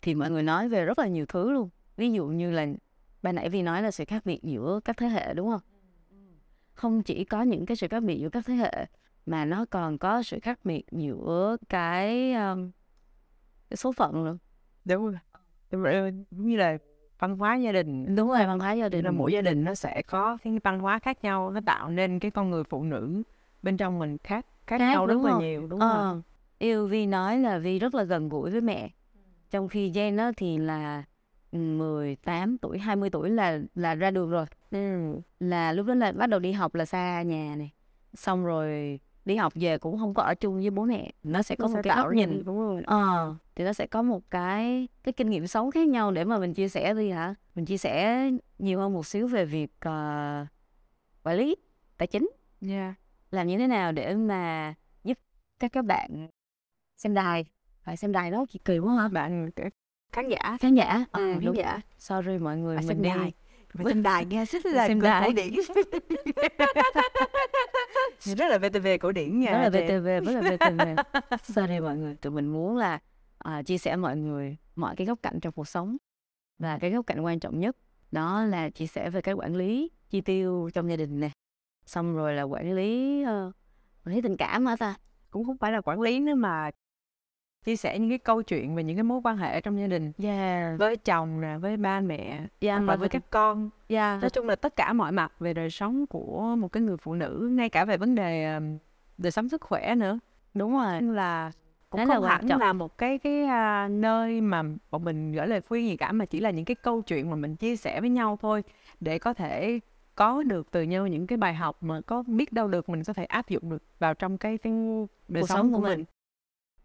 thì 0.02 0.14
mọi 0.14 0.30
người 0.30 0.42
nói 0.42 0.68
về 0.68 0.85
rất 0.85 0.99
là 0.99 1.06
nhiều 1.06 1.26
thứ 1.26 1.50
luôn 1.52 1.68
ví 1.96 2.12
dụ 2.12 2.26
như 2.26 2.50
là 2.50 2.66
ban 3.26 3.35
nãy 3.35 3.49
Vi 3.49 3.62
nói 3.62 3.83
là 3.83 3.90
sự 3.90 4.04
khác 4.04 4.26
biệt 4.26 4.40
giữa 4.42 4.80
các 4.85 4.97
thế 4.97 5.06
hệ 5.06 5.35
đúng 5.35 5.50
không? 5.50 5.61
Không 6.75 7.02
chỉ 7.02 7.25
có 7.25 7.42
những 7.42 7.66
cái 7.66 7.76
sự 7.76 7.88
khác 7.88 8.02
biệt 8.02 8.18
giữa 8.21 8.28
các 8.28 8.45
thế 8.47 8.54
hệ 8.54 8.87
mà 9.26 9.45
nó 9.45 9.64
còn 9.71 9.99
có 9.99 10.23
sự 10.23 10.38
khác 10.42 10.59
biệt 10.64 10.85
giữa 10.92 11.56
cái, 11.68 12.33
um, 12.35 12.71
cái 13.71 13.76
số 13.76 13.92
phận 13.92 14.25
nữa. 14.25 14.38
Đúng 14.85 15.04
rồi. 15.04 15.18
Đúng 15.71 15.83
rồi 15.83 16.12
như 16.30 16.56
là 16.56 16.78
văn 17.18 17.37
hóa 17.37 17.56
gia 17.56 17.73
đình. 17.73 18.16
Đúng 18.16 18.28
rồi 18.28 18.47
văn 18.47 18.59
hóa 18.59 18.73
gia 18.73 18.88
đình 18.88 19.04
là 19.04 19.11
mỗi 19.11 19.33
gia 19.33 19.40
đình 19.42 19.64
nó 19.64 19.75
sẽ 19.75 20.02
có 20.02 20.38
cái 20.45 20.59
văn 20.64 20.78
hóa 20.78 20.99
khác 20.99 21.25
nhau 21.25 21.50
nó 21.50 21.61
tạo 21.66 21.90
nên 21.90 22.18
cái 22.18 22.30
con 22.30 22.50
người 22.50 22.64
phụ 22.64 22.83
nữ 22.83 23.23
bên 23.62 23.76
trong 23.76 23.99
mình 23.99 24.18
khác 24.18 24.47
khác, 24.66 24.78
Khác, 24.78 24.92
nhau 24.92 25.06
rất 25.06 25.25
là 25.25 25.33
không? 25.33 25.40
nhiều 25.40 25.66
đúng 25.66 25.80
không 25.80 25.90
Ờ, 25.90 26.21
yêu 26.59 26.87
Vi 26.87 27.06
nói 27.06 27.38
là 27.38 27.59
Vi 27.59 27.78
rất 27.78 27.95
là 27.95 28.02
gần 28.02 28.28
gũi 28.28 28.50
với 28.50 28.61
mẹ. 28.61 28.90
Trong 29.50 29.68
khi 29.68 29.90
Jen 29.90 30.18
á 30.18 30.33
thì 30.37 30.59
là 30.59 31.04
18 31.52 32.58
tuổi 32.58 32.78
20 32.78 33.10
tuổi 33.10 33.30
là 33.30 33.58
là 33.74 33.94
ra 33.94 34.10
đường 34.10 34.30
rồi. 34.30 34.46
Ừ. 34.70 35.12
là 35.40 35.72
lúc 35.72 35.86
đó 35.86 35.94
là 35.94 36.12
bắt 36.12 36.26
đầu 36.26 36.40
đi 36.40 36.52
học 36.52 36.74
là 36.74 36.84
xa 36.84 37.22
nhà 37.22 37.54
này. 37.56 37.72
Xong 38.14 38.44
rồi 38.44 39.00
đi 39.24 39.36
học 39.36 39.52
về 39.56 39.78
cũng 39.78 39.98
không 39.98 40.14
có 40.14 40.22
ở 40.22 40.34
chung 40.34 40.60
với 40.60 40.70
bố 40.70 40.84
mẹ. 40.84 41.12
Nó 41.22 41.42
sẽ 41.42 41.56
có 41.56 41.68
Nó 41.68 41.74
một 41.74 41.80
cái 41.84 41.96
góc 41.96 42.12
nhìn 42.12 42.44
đúng 42.44 42.58
rồi 42.58 42.82
ờ 42.86 43.34
thì 43.54 43.64
nó 43.64 43.72
sẽ 43.72 43.86
có 43.86 44.02
một 44.02 44.22
cái 44.30 44.88
cái 45.02 45.12
kinh 45.12 45.30
nghiệm 45.30 45.46
sống 45.46 45.70
khác 45.70 45.88
nhau 45.88 46.10
để 46.10 46.24
mà 46.24 46.38
mình 46.38 46.54
chia 46.54 46.68
sẻ 46.68 46.94
đi 46.94 47.10
hả? 47.10 47.34
Mình 47.54 47.64
chia 47.64 47.78
sẻ 47.78 48.30
nhiều 48.58 48.80
hơn 48.80 48.92
một 48.92 49.06
xíu 49.06 49.28
về 49.28 49.44
việc 49.44 49.70
ờ, 49.80 50.46
quản 51.22 51.36
lý 51.36 51.56
tài 51.98 52.06
chính. 52.06 52.30
Yeah. 52.68 52.94
làm 53.30 53.46
như 53.46 53.58
thế 53.58 53.66
nào 53.66 53.92
để 53.92 54.14
mà 54.14 54.74
giúp 55.04 55.18
các 55.58 55.72
các 55.72 55.84
bạn 55.84 56.28
xem 56.96 57.14
đài? 57.14 57.44
Phải 57.82 57.96
xem 57.96 58.12
đài 58.12 58.30
đó 58.30 58.46
kỳ 58.50 58.58
kỳ 58.64 58.78
quá 58.78 58.94
hả? 58.94 59.08
Bạn 59.08 59.50
khán 60.16 60.28
giả. 60.28 60.56
Khán 60.61 60.75
giả? 60.75 61.04
Ừ, 61.12 61.30
à, 61.30 61.32
khán 61.35 61.44
đúng. 61.44 61.56
giả. 61.56 61.80
Sorry 61.99 62.38
mọi 62.38 62.56
người 62.56 62.76
à, 62.76 62.82
mình 62.88 63.02
đi. 63.02 63.08
đài. 63.08 63.32
Phải 63.68 63.85
xem 63.87 64.02
đài 64.02 64.25
nghe 64.25 64.44
rất 64.50 64.66
là 64.66 64.88
Xem 64.88 65.00
cổ- 65.00 65.04
đài. 65.04 65.28
cổ 65.28 65.32
điển 65.32 65.54
rất 68.25 68.49
là 68.50 68.58
VTV 68.58 68.87
cổ 69.00 69.12
điển 69.12 69.40
nha 69.40 69.52
đó 69.52 69.58
là. 69.58 69.68
VTV 69.70 70.04
rất 70.26 70.32
là 70.42 70.56
VTV 70.56 70.80
sorry 71.42 71.80
mọi 71.80 71.96
người 71.96 72.14
tụi 72.14 72.32
mình 72.32 72.46
muốn 72.49 72.76
là 72.76 72.99
à, 73.38 73.62
chia 73.62 73.78
sẻ 73.78 73.96
mọi 73.96 74.16
người 74.16 74.56
mọi 74.76 74.96
cái 74.96 75.06
góc 75.06 75.18
cạnh 75.23 75.40
trong 75.40 75.52
cuộc 75.52 75.68
sống. 75.68 75.96
Và 76.58 76.78
cái 76.78 76.90
góc 76.90 77.06
cạnh 77.06 77.20
quan 77.20 77.40
trọng 77.40 77.58
nhất 77.61 77.76
đó 78.12 78.44
là 78.44 78.70
chia 78.70 78.87
sẻ 78.87 79.11
về 79.11 79.20
cái 79.20 79.35
quản 79.35 79.56
lý 79.56 79.90
chi 80.11 80.20
tiêu 80.20 80.70
trong 80.75 80.90
gia 80.90 80.96
đình 80.96 81.20
nè. 81.20 81.30
Xong 81.87 82.16
rồi 82.16 82.35
là 82.35 82.42
quản 82.42 82.73
lý 82.73 83.23
ờ, 83.23 83.52
quản 84.06 84.14
lý 84.14 84.20
tình 84.23 84.37
cảm 84.37 84.66
hả 84.66 84.76
ta? 84.76 84.94
Cũng 85.30 85.44
không 85.44 85.58
phải 85.58 85.73
là 85.73 85.80
quản 85.80 86.00
lý 86.00 86.20
nữa 86.20 86.35
mà 86.35 86.70
chia 87.66 87.76
sẻ 87.76 87.99
những 87.99 88.08
cái 88.08 88.18
câu 88.18 88.42
chuyện 88.42 88.75
về 88.75 88.82
những 88.85 88.96
cái 88.96 89.02
mối 89.02 89.20
quan 89.25 89.37
hệ 89.37 89.61
trong 89.61 89.80
gia 89.80 89.87
đình. 89.87 90.12
Yeah 90.23 90.78
với 90.78 90.96
chồng 90.96 91.40
nè 91.40 91.56
với 91.58 91.76
ba 91.76 92.00
mẹ. 92.00 92.46
Yeah 92.61 92.78
hoặc 92.78 92.87
là 92.88 92.96
với 92.96 93.08
các 93.08 93.23
con. 93.30 93.70
Yeah 93.88 94.20
nói 94.23 94.30
chung 94.30 94.46
là 94.46 94.56
tất 94.56 94.76
cả 94.76 94.92
mọi 94.92 95.12
mặt 95.12 95.32
về 95.40 95.54
đời 95.54 95.70
sống 95.70 96.06
của 96.06 96.54
một 96.58 96.73
cái 96.73 96.82
người 96.82 96.96
phụ 96.96 97.14
nữ 97.14 97.49
ngay 97.52 97.68
cả 97.68 97.85
về 97.85 97.96
vấn 97.96 98.14
đề 98.14 98.54
um, 98.54 98.78
đời 99.18 99.30
sống 99.30 99.49
sức 99.49 99.61
khỏe 99.61 99.94
nữa. 99.94 100.18
Đúng 100.54 100.73
rồi. 100.73 100.92
Nên 101.00 101.14
là 101.14 101.52
cũng 101.90 101.99
Đó 101.99 102.04
là 102.04 102.14
không 102.14 102.25
quan 102.25 102.30
hẳn 102.30 102.49
trọng. 102.49 102.61
là 102.61 102.73
một 102.73 102.99
cái 102.99 103.18
cái 103.18 103.42
à, 103.44 103.88
nơi 103.88 104.40
mà 104.40 104.62
bọn 104.90 105.04
mình 105.04 105.32
gửi 105.32 105.46
lời 105.46 105.61
khuyên 105.61 105.87
gì 105.88 105.96
cả 105.96 106.12
mà 106.12 106.25
chỉ 106.25 106.40
là 106.40 106.50
những 106.50 106.64
cái 106.64 106.75
câu 106.75 107.02
chuyện 107.02 107.30
mà 107.30 107.37
mình 107.37 107.56
chia 107.56 107.76
sẻ 107.76 108.00
với 108.00 108.11
nhau 108.11 108.38
thôi 108.42 108.62
để 109.00 109.18
có 109.18 109.35
thể 109.35 109.80
có 110.14 110.42
được 110.42 110.70
từ 110.70 110.82
nhau 110.82 111.06
những 111.06 111.26
cái 111.26 111.37
bài 111.38 111.54
học 111.54 111.82
mà 111.82 112.00
có 112.00 112.23
biết 112.26 112.52
đâu 112.52 112.68
được 112.68 112.88
mình 112.88 113.04
có 113.04 113.12
thể 113.12 113.25
áp 113.25 113.49
dụng 113.49 113.70
được 113.70 113.82
vào 113.99 114.14
trong 114.14 114.38
cái, 114.38 114.58
cái 114.58 114.73
đời 115.28 115.42
Cuộc 115.42 115.46
sống, 115.46 115.56
sống 115.58 115.73
của 115.73 115.76
của 115.78 115.82
mình. 115.82 115.99
mình. 115.99 116.04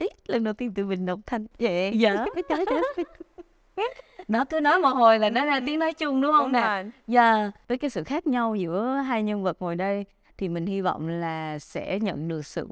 Ý, 0.01 0.08
lần 0.27 0.43
đầu 0.43 0.53
tiên 0.53 0.74
tụi 0.74 0.86
mình 0.86 1.05
đọc 1.05 1.20
thanh 1.25 1.46
Vậy 1.59 2.00
dạ 2.00 2.25
nó 4.27 4.46
cứ 4.46 4.59
nói 4.59 4.79
một 4.79 4.90
hồi 4.90 5.20
là 5.20 5.29
nó 5.29 5.46
ra 5.46 5.59
tiếng 5.66 5.79
nói 5.79 5.94
chung 5.94 6.22
đúng 6.22 6.31
không 6.31 6.51
Đúng 6.51 6.61
nè. 6.61 6.85
Dạ, 7.07 7.51
với 7.68 7.77
cái 7.77 7.90
sự 7.90 8.03
khác 8.03 8.27
nhau 8.27 8.55
giữa 8.55 8.94
hai 8.96 9.24
nhân 9.24 9.44
vật 9.44 9.57
ngồi 9.59 9.75
đây 9.75 10.05
thì 10.37 10.50
mình 10.50 10.66
hy 10.66 10.81
vọng 10.81 11.07
là 11.07 11.59
sẽ 11.59 12.00
nhận 12.00 12.27
được 12.27 12.46
sự 12.46 12.68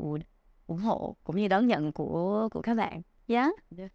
ủng 0.67 0.79
hộ 0.79 1.15
cũng 1.23 1.35
như 1.35 1.47
đón 1.47 1.67
nhận 1.67 1.91
của 1.91 2.49
của 2.51 2.61
các 2.61 2.73
bạn. 2.73 3.01
Dạ. 3.27 3.49
Dạ. 3.71 3.87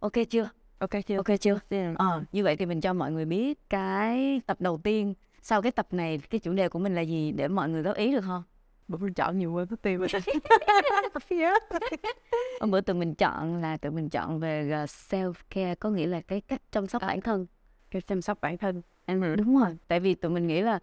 Ok 0.00 0.12
chưa? 0.30 0.48
Ok 0.78 0.90
chưa? 1.06 1.16
Ok 1.16 1.40
chưa? 1.40 1.58
Ừ. 1.70 1.94
Ờ, 1.98 2.22
như 2.32 2.44
vậy 2.44 2.56
thì 2.56 2.66
mình 2.66 2.80
cho 2.80 2.92
mọi 2.92 3.12
người 3.12 3.24
biết 3.24 3.70
cái 3.70 4.40
tập 4.46 4.56
đầu 4.60 4.80
tiên 4.84 5.14
sau 5.42 5.62
cái 5.62 5.72
tập 5.72 5.86
này 5.90 6.20
cái 6.30 6.38
chủ 6.38 6.52
đề 6.52 6.68
của 6.68 6.78
mình 6.78 6.94
là 6.94 7.00
gì 7.00 7.32
để 7.32 7.48
mọi 7.48 7.68
người 7.68 7.82
góp 7.82 7.96
ý 7.96 8.12
được 8.12 8.24
không? 8.26 8.42
Bọn 8.88 9.00
mình 9.00 9.14
chọn 9.14 9.38
nhiều 9.38 9.50
mất 9.70 9.82
tiêu 9.82 10.06
rồi. 10.10 10.22
Hôm 12.60 12.70
bữa 12.70 12.80
tụi 12.80 12.96
mình 12.96 13.14
chọn 13.14 13.56
là 13.56 13.76
tụi 13.76 13.92
mình 13.92 14.08
chọn 14.08 14.40
về 14.40 14.82
uh, 14.84 14.88
self 14.88 15.32
care 15.50 15.74
có 15.74 15.90
nghĩa 15.90 16.06
là 16.06 16.20
cái 16.20 16.40
cách 16.40 16.62
chăm 16.70 16.86
sóc 16.86 17.02
bản 17.02 17.20
thân. 17.20 17.46
cái 17.90 18.02
chăm 18.02 18.22
sóc 18.22 18.40
bản 18.40 18.58
thân. 18.58 18.82
Đúng 19.36 19.58
rồi, 19.58 19.76
tại 19.88 20.00
vì 20.00 20.14
tụi 20.14 20.30
mình 20.30 20.46
nghĩ 20.46 20.60
là 20.60 20.78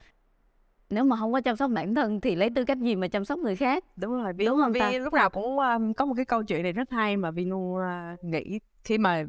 nếu 0.91 1.03
mà 1.03 1.15
không 1.15 1.33
có 1.33 1.41
chăm 1.41 1.55
sóc 1.55 1.71
bản 1.71 1.95
thân 1.95 2.21
thì 2.21 2.35
lấy 2.35 2.49
tư 2.49 2.65
cách 2.65 2.77
gì 2.77 2.95
mà 2.95 3.07
chăm 3.07 3.25
sóc 3.25 3.39
người 3.39 3.55
khác? 3.55 3.83
đúng 3.95 4.23
rồi 4.23 4.33
vì, 4.33 4.45
Đúng 4.45 4.57
không 4.57 4.73
ta? 4.73 4.89
vì 4.91 4.99
lúc 4.99 5.13
nào 5.13 5.29
cũng 5.29 5.59
um, 5.59 5.93
có 5.93 6.05
một 6.05 6.13
cái 6.15 6.25
câu 6.25 6.43
chuyện 6.43 6.63
này 6.63 6.71
rất 6.71 6.91
hay 6.91 7.17
mà 7.17 7.31
vi 7.31 7.45
luôn 7.45 7.75
uh, 7.75 8.23
nghĩ 8.23 8.59
khi 8.83 8.97
mà 8.97 9.23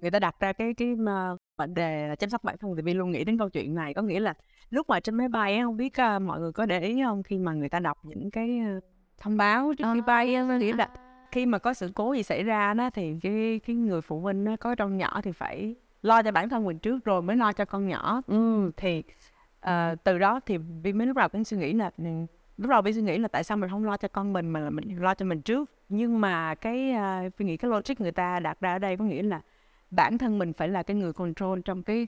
người 0.00 0.10
ta 0.10 0.18
đặt 0.18 0.40
ra 0.40 0.52
cái 0.52 0.74
cái 0.74 0.92
uh, 0.92 1.38
vấn 1.56 1.74
đề 1.74 2.08
là 2.08 2.14
chăm 2.14 2.30
sóc 2.30 2.44
bản 2.44 2.58
thân 2.58 2.76
thì 2.76 2.82
vi 2.82 2.94
luôn 2.94 3.10
nghĩ 3.10 3.24
đến 3.24 3.38
câu 3.38 3.48
chuyện 3.48 3.74
này 3.74 3.94
có 3.94 4.02
nghĩa 4.02 4.20
là 4.20 4.34
lúc 4.70 4.88
mà 4.88 5.00
trên 5.00 5.14
máy 5.14 5.28
bay 5.28 5.56
á, 5.56 5.64
không 5.64 5.76
biết 5.76 5.92
uh, 6.16 6.22
mọi 6.22 6.40
người 6.40 6.52
có 6.52 6.66
để 6.66 6.80
ý 6.80 7.02
không 7.04 7.22
khi 7.22 7.38
mà 7.38 7.52
người 7.52 7.68
ta 7.68 7.80
đọc 7.80 7.98
những 8.02 8.30
cái 8.30 8.60
uh, 8.76 8.84
thông 9.18 9.36
báo 9.36 9.72
trước 9.78 9.84
khi 9.94 10.00
bay 10.00 10.34
á, 10.34 10.46
có 10.48 10.56
nghĩa 10.56 10.72
là 10.72 10.88
khi 11.32 11.46
mà 11.46 11.58
có 11.58 11.74
sự 11.74 11.90
cố 11.94 12.12
gì 12.12 12.22
xảy 12.22 12.42
ra 12.42 12.74
đó 12.74 12.90
thì 12.90 13.14
cái 13.22 13.60
cái 13.66 13.76
người 13.76 14.00
phụ 14.00 14.20
huynh 14.20 14.46
á, 14.46 14.56
có 14.56 14.74
con 14.78 14.96
nhỏ 14.96 15.20
thì 15.24 15.32
phải 15.32 15.74
lo 16.02 16.22
cho 16.22 16.32
bản 16.32 16.48
thân 16.48 16.64
mình 16.64 16.78
trước 16.78 17.04
rồi 17.04 17.22
mới 17.22 17.36
lo 17.36 17.52
cho 17.52 17.64
con 17.64 17.88
nhỏ. 17.88 18.22
Ừ, 18.26 18.70
thì 18.76 19.02
ờ, 19.60 19.94
từ 20.04 20.18
đó 20.18 20.40
thì 20.46 20.58
vi 20.82 20.92
mới 20.92 21.06
lúc 21.06 21.16
đầu 21.16 21.28
cũng 21.28 21.44
suy 21.44 21.56
nghĩ 21.56 21.72
là 21.72 21.90
ừ, 21.98 22.04
lúc 22.56 22.70
đầu 22.70 22.82
vi 22.82 22.92
suy 22.92 23.02
nghĩ 23.02 23.18
là 23.18 23.28
tại 23.28 23.44
sao 23.44 23.56
mình 23.56 23.70
không 23.70 23.84
lo 23.84 23.96
cho 23.96 24.08
con 24.08 24.32
mình 24.32 24.48
mà 24.50 24.60
là 24.60 24.70
mình 24.70 25.02
lo 25.02 25.14
cho 25.14 25.26
mình 25.26 25.42
trước? 25.42 25.70
Nhưng 25.88 26.20
mà 26.20 26.54
cái 26.54 26.94
uh, 27.26 27.36
vi 27.36 27.46
nghĩ 27.46 27.56
cái 27.56 27.70
logic 27.70 28.00
người 28.00 28.12
ta 28.12 28.40
đặt 28.40 28.60
ra 28.60 28.72
ở 28.72 28.78
đây 28.78 28.96
có 28.96 29.04
nghĩa 29.04 29.22
là 29.22 29.40
bản 29.90 30.18
thân 30.18 30.38
mình 30.38 30.52
phải 30.52 30.68
là 30.68 30.82
cái 30.82 30.96
người 30.96 31.12
control 31.12 31.60
trong 31.64 31.82
cái 31.82 32.06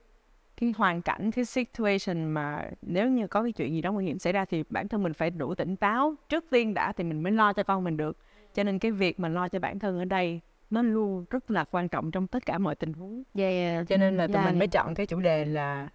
cái 0.61 0.73
hoàn 0.77 1.03
cảnh 1.03 1.31
cái 1.31 1.45
situation 1.45 2.25
mà 2.25 2.71
nếu 2.83 3.09
như 3.09 3.27
có 3.27 3.43
cái 3.43 3.53
chuyện 3.53 3.73
gì 3.75 3.81
đó 3.83 3.93
nguy 3.93 4.05
hiểm 4.05 4.19
xảy 4.19 4.33
ra 4.33 4.45
thì 4.45 4.65
bản 4.71 4.89
thân 4.89 5.03
mình 5.03 5.13
phải 5.15 5.31
đủ 5.31 5.55
tỉnh 5.55 5.77
táo 5.77 6.15
trước 6.29 6.45
tiên 6.51 6.75
đã 6.75 6.93
thì 6.93 7.05
mình 7.05 7.23
mới 7.23 7.33
lo 7.33 7.53
cho 7.53 7.63
con 7.63 7.85
mình 7.85 7.97
được 7.97 8.17
cho 8.55 8.65
nên 8.65 8.79
cái 8.79 8.91
việc 8.91 9.21
mà 9.21 9.29
lo 9.29 9.49
cho 9.49 9.59
bản 9.59 9.79
thân 9.79 9.99
ở 9.99 10.05
đây 10.05 10.41
nó 10.71 10.83
luôn 10.83 11.25
rất 11.31 11.51
là 11.51 11.65
quan 11.65 11.89
trọng 11.89 12.11
trong 12.11 12.27
tất 12.27 12.47
cả 12.47 12.59
mọi 12.59 12.75
tình 12.75 12.93
huống 12.93 13.23
yeah. 13.35 13.89
cho 13.89 13.97
nên 13.97 14.17
là 14.17 14.27
tụi 14.27 14.35
Dạ. 14.35 14.45
mình 14.45 14.59
mới 14.59 14.69
chọn 14.69 14.95
cái 14.95 15.07
chủ 15.07 15.21
đề 15.21 15.45
là 15.45 15.89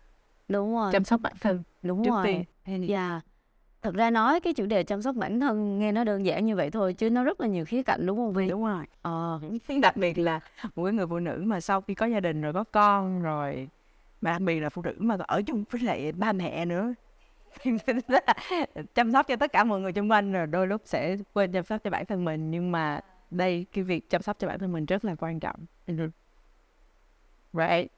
đúng 0.47 0.75
rồi, 0.75 0.91
chăm 0.93 1.03
sóc 1.03 1.21
bản 1.21 1.33
thân 1.41 1.63
đúng 1.83 2.03
trước 2.03 2.11
rồi. 2.11 2.45
tiên 2.65 2.87
Dạ. 2.87 3.21
Thật 3.81 3.95
ra 3.95 4.09
nói 4.09 4.39
cái 4.39 4.53
chủ 4.53 4.65
đề 4.65 4.83
chăm 4.83 5.01
sóc 5.01 5.15
bản 5.15 5.39
thân 5.39 5.79
nghe 5.79 5.91
nó 5.91 6.03
đơn 6.03 6.25
giản 6.25 6.45
như 6.45 6.55
vậy 6.55 6.71
thôi 6.71 6.93
chứ 6.93 7.09
nó 7.09 7.23
rất 7.23 7.41
là 7.41 7.47
nhiều 7.47 7.65
khía 7.65 7.83
cạnh 7.83 8.05
đúng 8.05 8.17
không 8.17 8.33
Vi? 8.33 8.47
đúng 8.47 8.65
rồi 8.65 8.83
Ờ, 9.01 9.39
đặc 9.81 9.97
biệt 9.97 10.17
là 10.17 10.39
một 10.75 10.83
cái 10.83 10.93
người 10.93 11.07
phụ 11.07 11.19
nữ 11.19 11.43
mà 11.45 11.59
sau 11.59 11.81
khi 11.81 11.93
có 11.95 12.05
gia 12.05 12.19
đình 12.19 12.41
rồi 12.41 12.53
có 12.53 12.63
con 12.63 13.21
rồi 13.21 13.67
mà 14.21 14.31
đặc 14.31 14.41
biệt 14.41 14.59
là 14.59 14.69
phụ 14.69 14.81
nữ 14.81 14.93
mà 14.97 15.17
ở 15.27 15.41
chung 15.41 15.63
với 15.69 15.81
lại 15.81 16.11
ba 16.11 16.33
mẹ 16.33 16.65
nữa. 16.65 16.93
Chăm 18.95 19.11
sóc 19.11 19.27
cho 19.27 19.35
tất 19.35 19.51
cả 19.51 19.63
mọi 19.63 19.79
người 19.79 19.91
xung 19.95 20.11
quanh 20.11 20.31
rồi 20.31 20.47
đôi 20.47 20.67
lúc 20.67 20.81
sẽ 20.85 21.17
quên 21.33 21.51
chăm 21.51 21.63
sóc 21.63 21.81
cho 21.83 21.89
bản 21.89 22.05
thân 22.05 22.25
mình. 22.25 22.51
Nhưng 22.51 22.71
mà 22.71 22.99
đây 23.31 23.65
cái 23.71 23.83
việc 23.83 24.09
chăm 24.09 24.21
sóc 24.21 24.39
cho 24.39 24.47
bản 24.47 24.59
thân 24.59 24.71
mình 24.71 24.85
rất 24.85 25.05
là 25.05 25.15
quan 25.15 25.39
trọng. 25.39 25.65
Right. 27.53 27.91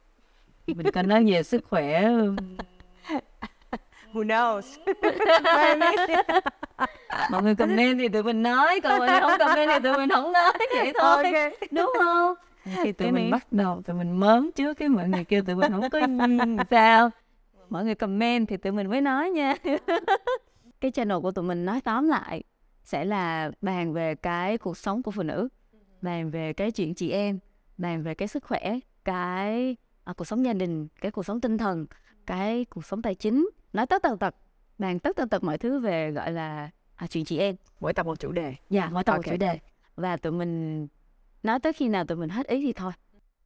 Mình 0.68 0.92
cần 0.94 1.08
nói 1.08 1.32
về 1.32 1.44
sức 1.44 1.64
khỏe. 1.70 2.02
who 4.14 4.24
knows? 4.24 4.62
Mọi 7.32 7.44
người 7.44 7.56
comment 7.56 8.00
thì 8.00 8.08
tụi 8.08 8.24
mình 8.24 8.44
nói, 8.44 8.80
còn 8.84 9.00
người 9.00 9.20
không 9.22 9.40
comment 9.40 9.70
thì 9.74 9.80
tụi 9.84 9.98
mình 9.98 10.10
không 10.10 10.32
nói. 10.32 10.54
Vậy 10.76 10.94
thôi. 11.00 11.24
Đúng 11.72 11.94
không? 11.98 12.36
Khi 12.84 12.92
tụi 12.92 13.12
mình 13.12 13.32
bắt 13.32 13.54
đầu 13.54 13.82
tụi 13.82 13.96
mình 13.96 14.20
mớm 14.20 14.52
trước 14.52 14.74
cái 14.74 14.90
mọi 14.90 15.10
người 15.10 15.24
kêu 15.24 15.42
tụi 15.42 15.56
mình 15.56 15.72
không 15.72 15.90
có 15.90 16.00
sao. 16.70 17.10
Mọi 17.70 17.86
người 17.86 17.96
comment 17.96 18.48
thì 18.48 18.58
tụi 18.58 18.72
mình 18.72 18.90
mới 18.90 19.02
nói 19.02 19.30
nha. 19.30 19.56
cái 20.82 20.92
channel 20.92 21.20
của 21.20 21.32
tụi 21.32 21.46
mình 21.46 21.66
nói 21.66 21.82
tóm 21.82 22.08
lại 22.08 22.44
sẽ 22.84 23.06
là 23.06 23.52
bàn 23.62 23.94
về 23.94 24.16
cái 24.16 24.58
cuộc 24.58 24.78
sống 24.78 25.04
của 25.04 25.12
phụ 25.12 25.24
nữ, 25.24 25.48
bàn 26.02 26.32
về 26.32 26.54
cái 26.54 26.72
chuyện 26.72 26.96
chị 26.96 27.12
em, 27.12 27.40
bàn 27.78 28.04
về 28.04 28.16
cái 28.16 28.28
sức 28.28 28.44
khỏe, 28.44 28.80
cái 29.06 29.76
à, 30.04 30.14
cuộc 30.14 30.26
sống 30.26 30.46
gia 30.46 30.54
đình, 30.54 30.88
cái 31.02 31.12
cuộc 31.12 31.24
sống 31.24 31.42
tinh 31.42 31.58
thần, 31.58 31.86
cái 32.26 32.66
cuộc 32.66 32.86
sống 32.86 33.02
tài 33.02 33.16
chính, 33.16 33.50
nói 33.74 33.86
tất 33.86 34.04
tần 34.04 34.18
tật, 34.18 34.36
bàn 34.78 35.00
tất 35.00 35.16
tần 35.16 35.30
tật 35.30 35.44
mọi 35.44 35.58
thứ 35.58 35.80
về 35.80 36.12
gọi 36.12 36.32
là 36.32 36.70
à, 36.96 37.08
chuyện 37.08 37.26
chị 37.26 37.38
em 37.38 37.56
mỗi 37.80 37.94
tập 37.94 38.06
một 38.06 38.20
chủ 38.20 38.32
đề 38.32 38.56
dạ 38.70 38.90
mỗi 38.92 39.04
tập 39.04 39.12
một 39.12 39.18
Ok. 39.26 39.26
chủ 39.26 39.38
đề 39.38 39.60
và 39.96 40.18
tụi 40.18 40.32
mình 40.32 40.88
nói 41.44 41.60
tới 41.60 41.74
khi 41.74 41.90
nào 41.90 42.06
tụi 42.06 42.18
mình 42.18 42.30
hết 42.30 42.48
ý 42.48 42.62
thì 42.62 42.74
thôi. 42.74 42.92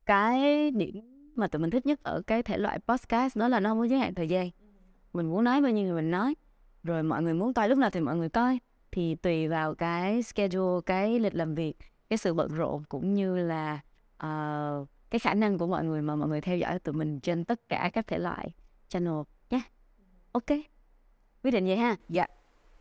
Cái 0.05 0.71
điểm 0.71 1.01
mà 1.35 1.47
tụi 1.47 1.59
mình 1.59 1.69
thích 1.69 1.85
nhất 1.85 2.03
ở 2.03 2.21
cái 2.27 2.43
thể 2.43 2.57
loại 2.57 2.79
podcast 2.79 3.37
đó 3.37 3.47
là 3.47 3.59
nó 3.59 3.69
không 3.69 3.79
có 3.79 3.83
giới 3.83 3.99
hạn 3.99 4.13
thời 4.13 4.27
gian. 4.27 4.49
Mình 5.13 5.29
muốn 5.29 5.43
nói 5.43 5.61
bao 5.61 5.71
nhiêu 5.71 5.85
người 5.85 5.95
mình 5.95 6.11
nói 6.11 6.35
rồi 6.83 7.03
mọi 7.03 7.23
người 7.23 7.33
muốn 7.33 7.53
coi 7.53 7.69
lúc 7.69 7.77
nào 7.77 7.89
thì 7.89 7.99
mọi 7.99 8.15
người 8.15 8.29
coi. 8.29 8.59
Thì 8.91 9.15
tùy 9.15 9.47
vào 9.47 9.75
cái 9.75 10.23
schedule 10.23 10.81
cái 10.85 11.19
lịch 11.19 11.35
làm 11.35 11.55
việc 11.55 11.77
cái 12.09 12.17
sự 12.17 12.33
bận 12.33 12.53
rộn 12.53 12.83
cũng 12.89 13.13
như 13.13 13.37
là 13.37 13.79
ờ, 14.17 14.85
cái 15.09 15.19
khả 15.19 15.33
năng 15.33 15.57
của 15.57 15.67
mọi 15.67 15.83
người 15.83 16.01
mà 16.01 16.15
mọi 16.15 16.29
người 16.29 16.41
theo 16.41 16.57
dõi 16.57 16.79
tụi 16.79 16.93
mình 16.93 17.19
trên 17.19 17.45
tất 17.45 17.69
cả 17.69 17.89
các 17.93 18.07
thể 18.07 18.17
loại 18.17 18.51
channel 18.89 19.13
nhé 19.49 19.61
ok 20.31 20.45
quyết 21.43 21.51
định 21.51 21.65
vậy 21.65 21.77
ha. 21.77 21.95
Dạ. 22.09 22.25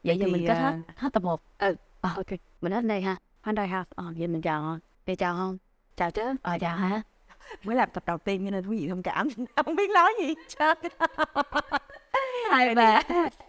vậy 0.05 0.19
giờ 0.19 0.27
Thì, 0.27 0.33
mình 0.33 0.45
kết 0.47 0.55
hết 0.55 0.61
à, 0.61 0.83
hết 0.97 1.13
tập 1.13 1.23
1 1.23 1.41
ừ 1.59 1.75
à, 2.01 2.13
ok. 2.17 2.27
mình 2.61 2.73
hết 2.73 2.85
đây 2.85 3.01
ha. 3.01 3.17
Anh 3.41 3.55
đây 3.55 3.67
ha. 3.67 3.85
Ờ 3.95 4.13
vậy 4.17 4.29
mình 4.29 4.43
chào 4.43 4.79
vậy 5.11 5.17
chào 5.17 5.35
không? 5.37 5.59
Chào 5.97 6.11
chứ 6.11 6.23
ờ 6.43 6.59
chào 6.61 6.77
ha 6.77 7.03
mới 7.65 7.77
làm 7.77 7.89
tập 7.93 8.03
đầu 8.07 8.19
tiên 8.19 8.45
cho 8.45 8.51
nên 8.51 8.67
quý 8.67 8.79
vị 8.79 8.89
thông 8.89 9.03
cảm. 9.03 9.29
Không 9.57 9.77
biết 9.77 9.91
nói 9.91 10.13
gì 10.21 10.35
hết 10.59 10.79
hai 12.51 12.75
bà 12.75 13.03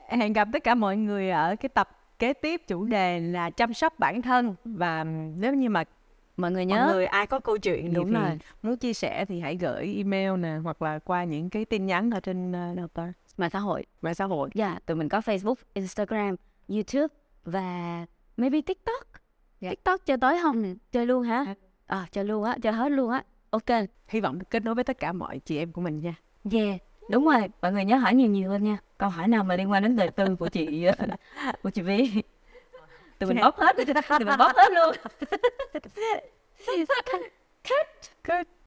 hẹn 0.09 0.33
gặp 0.33 0.47
tất 0.53 0.63
cả 0.63 0.75
mọi 0.75 0.97
người 0.97 1.29
ở 1.29 1.55
cái 1.55 1.69
tập 1.69 1.89
kế 2.19 2.33
tiếp. 2.33 2.61
Chủ 2.67 2.85
đề 2.85 3.19
là 3.19 3.49
chăm 3.49 3.73
sóc 3.73 3.99
bản 3.99 4.21
thân. 4.21 4.55
Và 4.65 5.03
nếu 5.37 5.53
như 5.53 5.69
mà 5.69 5.83
mọi 6.37 6.51
người 6.51 6.65
mọi 6.65 6.77
nhớ 6.77 6.89
người 6.93 7.05
ai 7.05 7.27
có 7.27 7.39
câu 7.39 7.57
chuyện 7.57 7.87
gì 7.87 7.95
Đúng 7.95 8.13
rồi. 8.13 8.39
muốn 8.63 8.77
chia 8.77 8.93
sẻ 8.93 9.25
thì 9.25 9.39
hãy 9.39 9.55
gửi 9.55 9.93
email 9.97 10.37
nè 10.37 10.55
hoặc 10.63 10.81
là 10.81 10.99
qua 10.99 11.23
những 11.23 11.49
cái 11.49 11.65
tin 11.65 11.85
nhắn 11.85 12.11
ở 12.11 12.19
trên 12.19 12.51
uh, 12.51 12.77
đâu 12.77 12.87
ta 12.87 13.13
mạng 13.37 13.49
xã 13.49 13.59
hội. 13.59 13.85
Mạng 14.01 14.15
xã 14.15 14.25
hội. 14.25 14.49
Dạ 14.53 14.79
tụi 14.85 14.97
mình 14.97 15.09
có 15.09 15.19
Facebook 15.19 15.55
Instagram 15.73 16.35
YouTube 16.67 17.07
và 17.45 18.05
maybe 18.37 18.61
TikTok 18.61 19.20
Dạ. 19.61 19.69
TikTok 19.69 20.05
chơi 20.05 20.17
tới 20.17 20.39
không? 20.41 20.75
Chơi 20.91 21.05
luôn 21.05 21.23
hả? 21.23 21.55
Ờ 21.87 22.05
chơi 22.11 22.25
luôn 22.25 22.43
á 22.43 22.57
chơi 22.61 22.73
hết 22.73 22.89
luôn 22.89 23.11
á. 23.11 23.23
Ok. 23.49 23.69
Hy 24.07 24.21
vọng 24.21 24.39
kết 24.39 24.63
nối 24.63 24.75
với 24.75 24.83
tất 24.83 24.99
cả 24.99 25.13
mọi 25.13 25.39
chị 25.39 25.57
em 25.57 25.71
của 25.71 25.81
mình 25.81 25.99
nha. 25.99 26.15
Yeah 26.51 26.81
đúng 27.11 27.25
rồi. 27.25 27.41
Mọi 27.61 27.71
người 27.71 27.85
nhớ 27.85 27.97
hỏi 27.97 28.15
nhiều 28.15 28.27
nhiều 28.27 28.51
lên 28.51 28.63
nha. 28.63 28.77
Câu 28.97 29.09
hỏi 29.09 29.27
nào 29.27 29.43
mà 29.43 29.55
liên 29.55 29.71
quan 29.71 29.83
đến 29.83 29.95
đời 29.95 30.09
tư 30.09 30.35
của 30.35 30.49
chị 30.49 30.85
của 31.63 31.69
chị 31.69 31.81
Vi 31.81 32.23
tụi 33.19 33.29
mình 33.29 33.43
bóp 33.43 33.57
hết. 33.57 33.75
Tụi 34.09 34.19
mình 34.19 34.37
bóp 34.37 34.51
hết 34.55 34.71
luôn. 34.71 34.95
Good. 38.23 38.45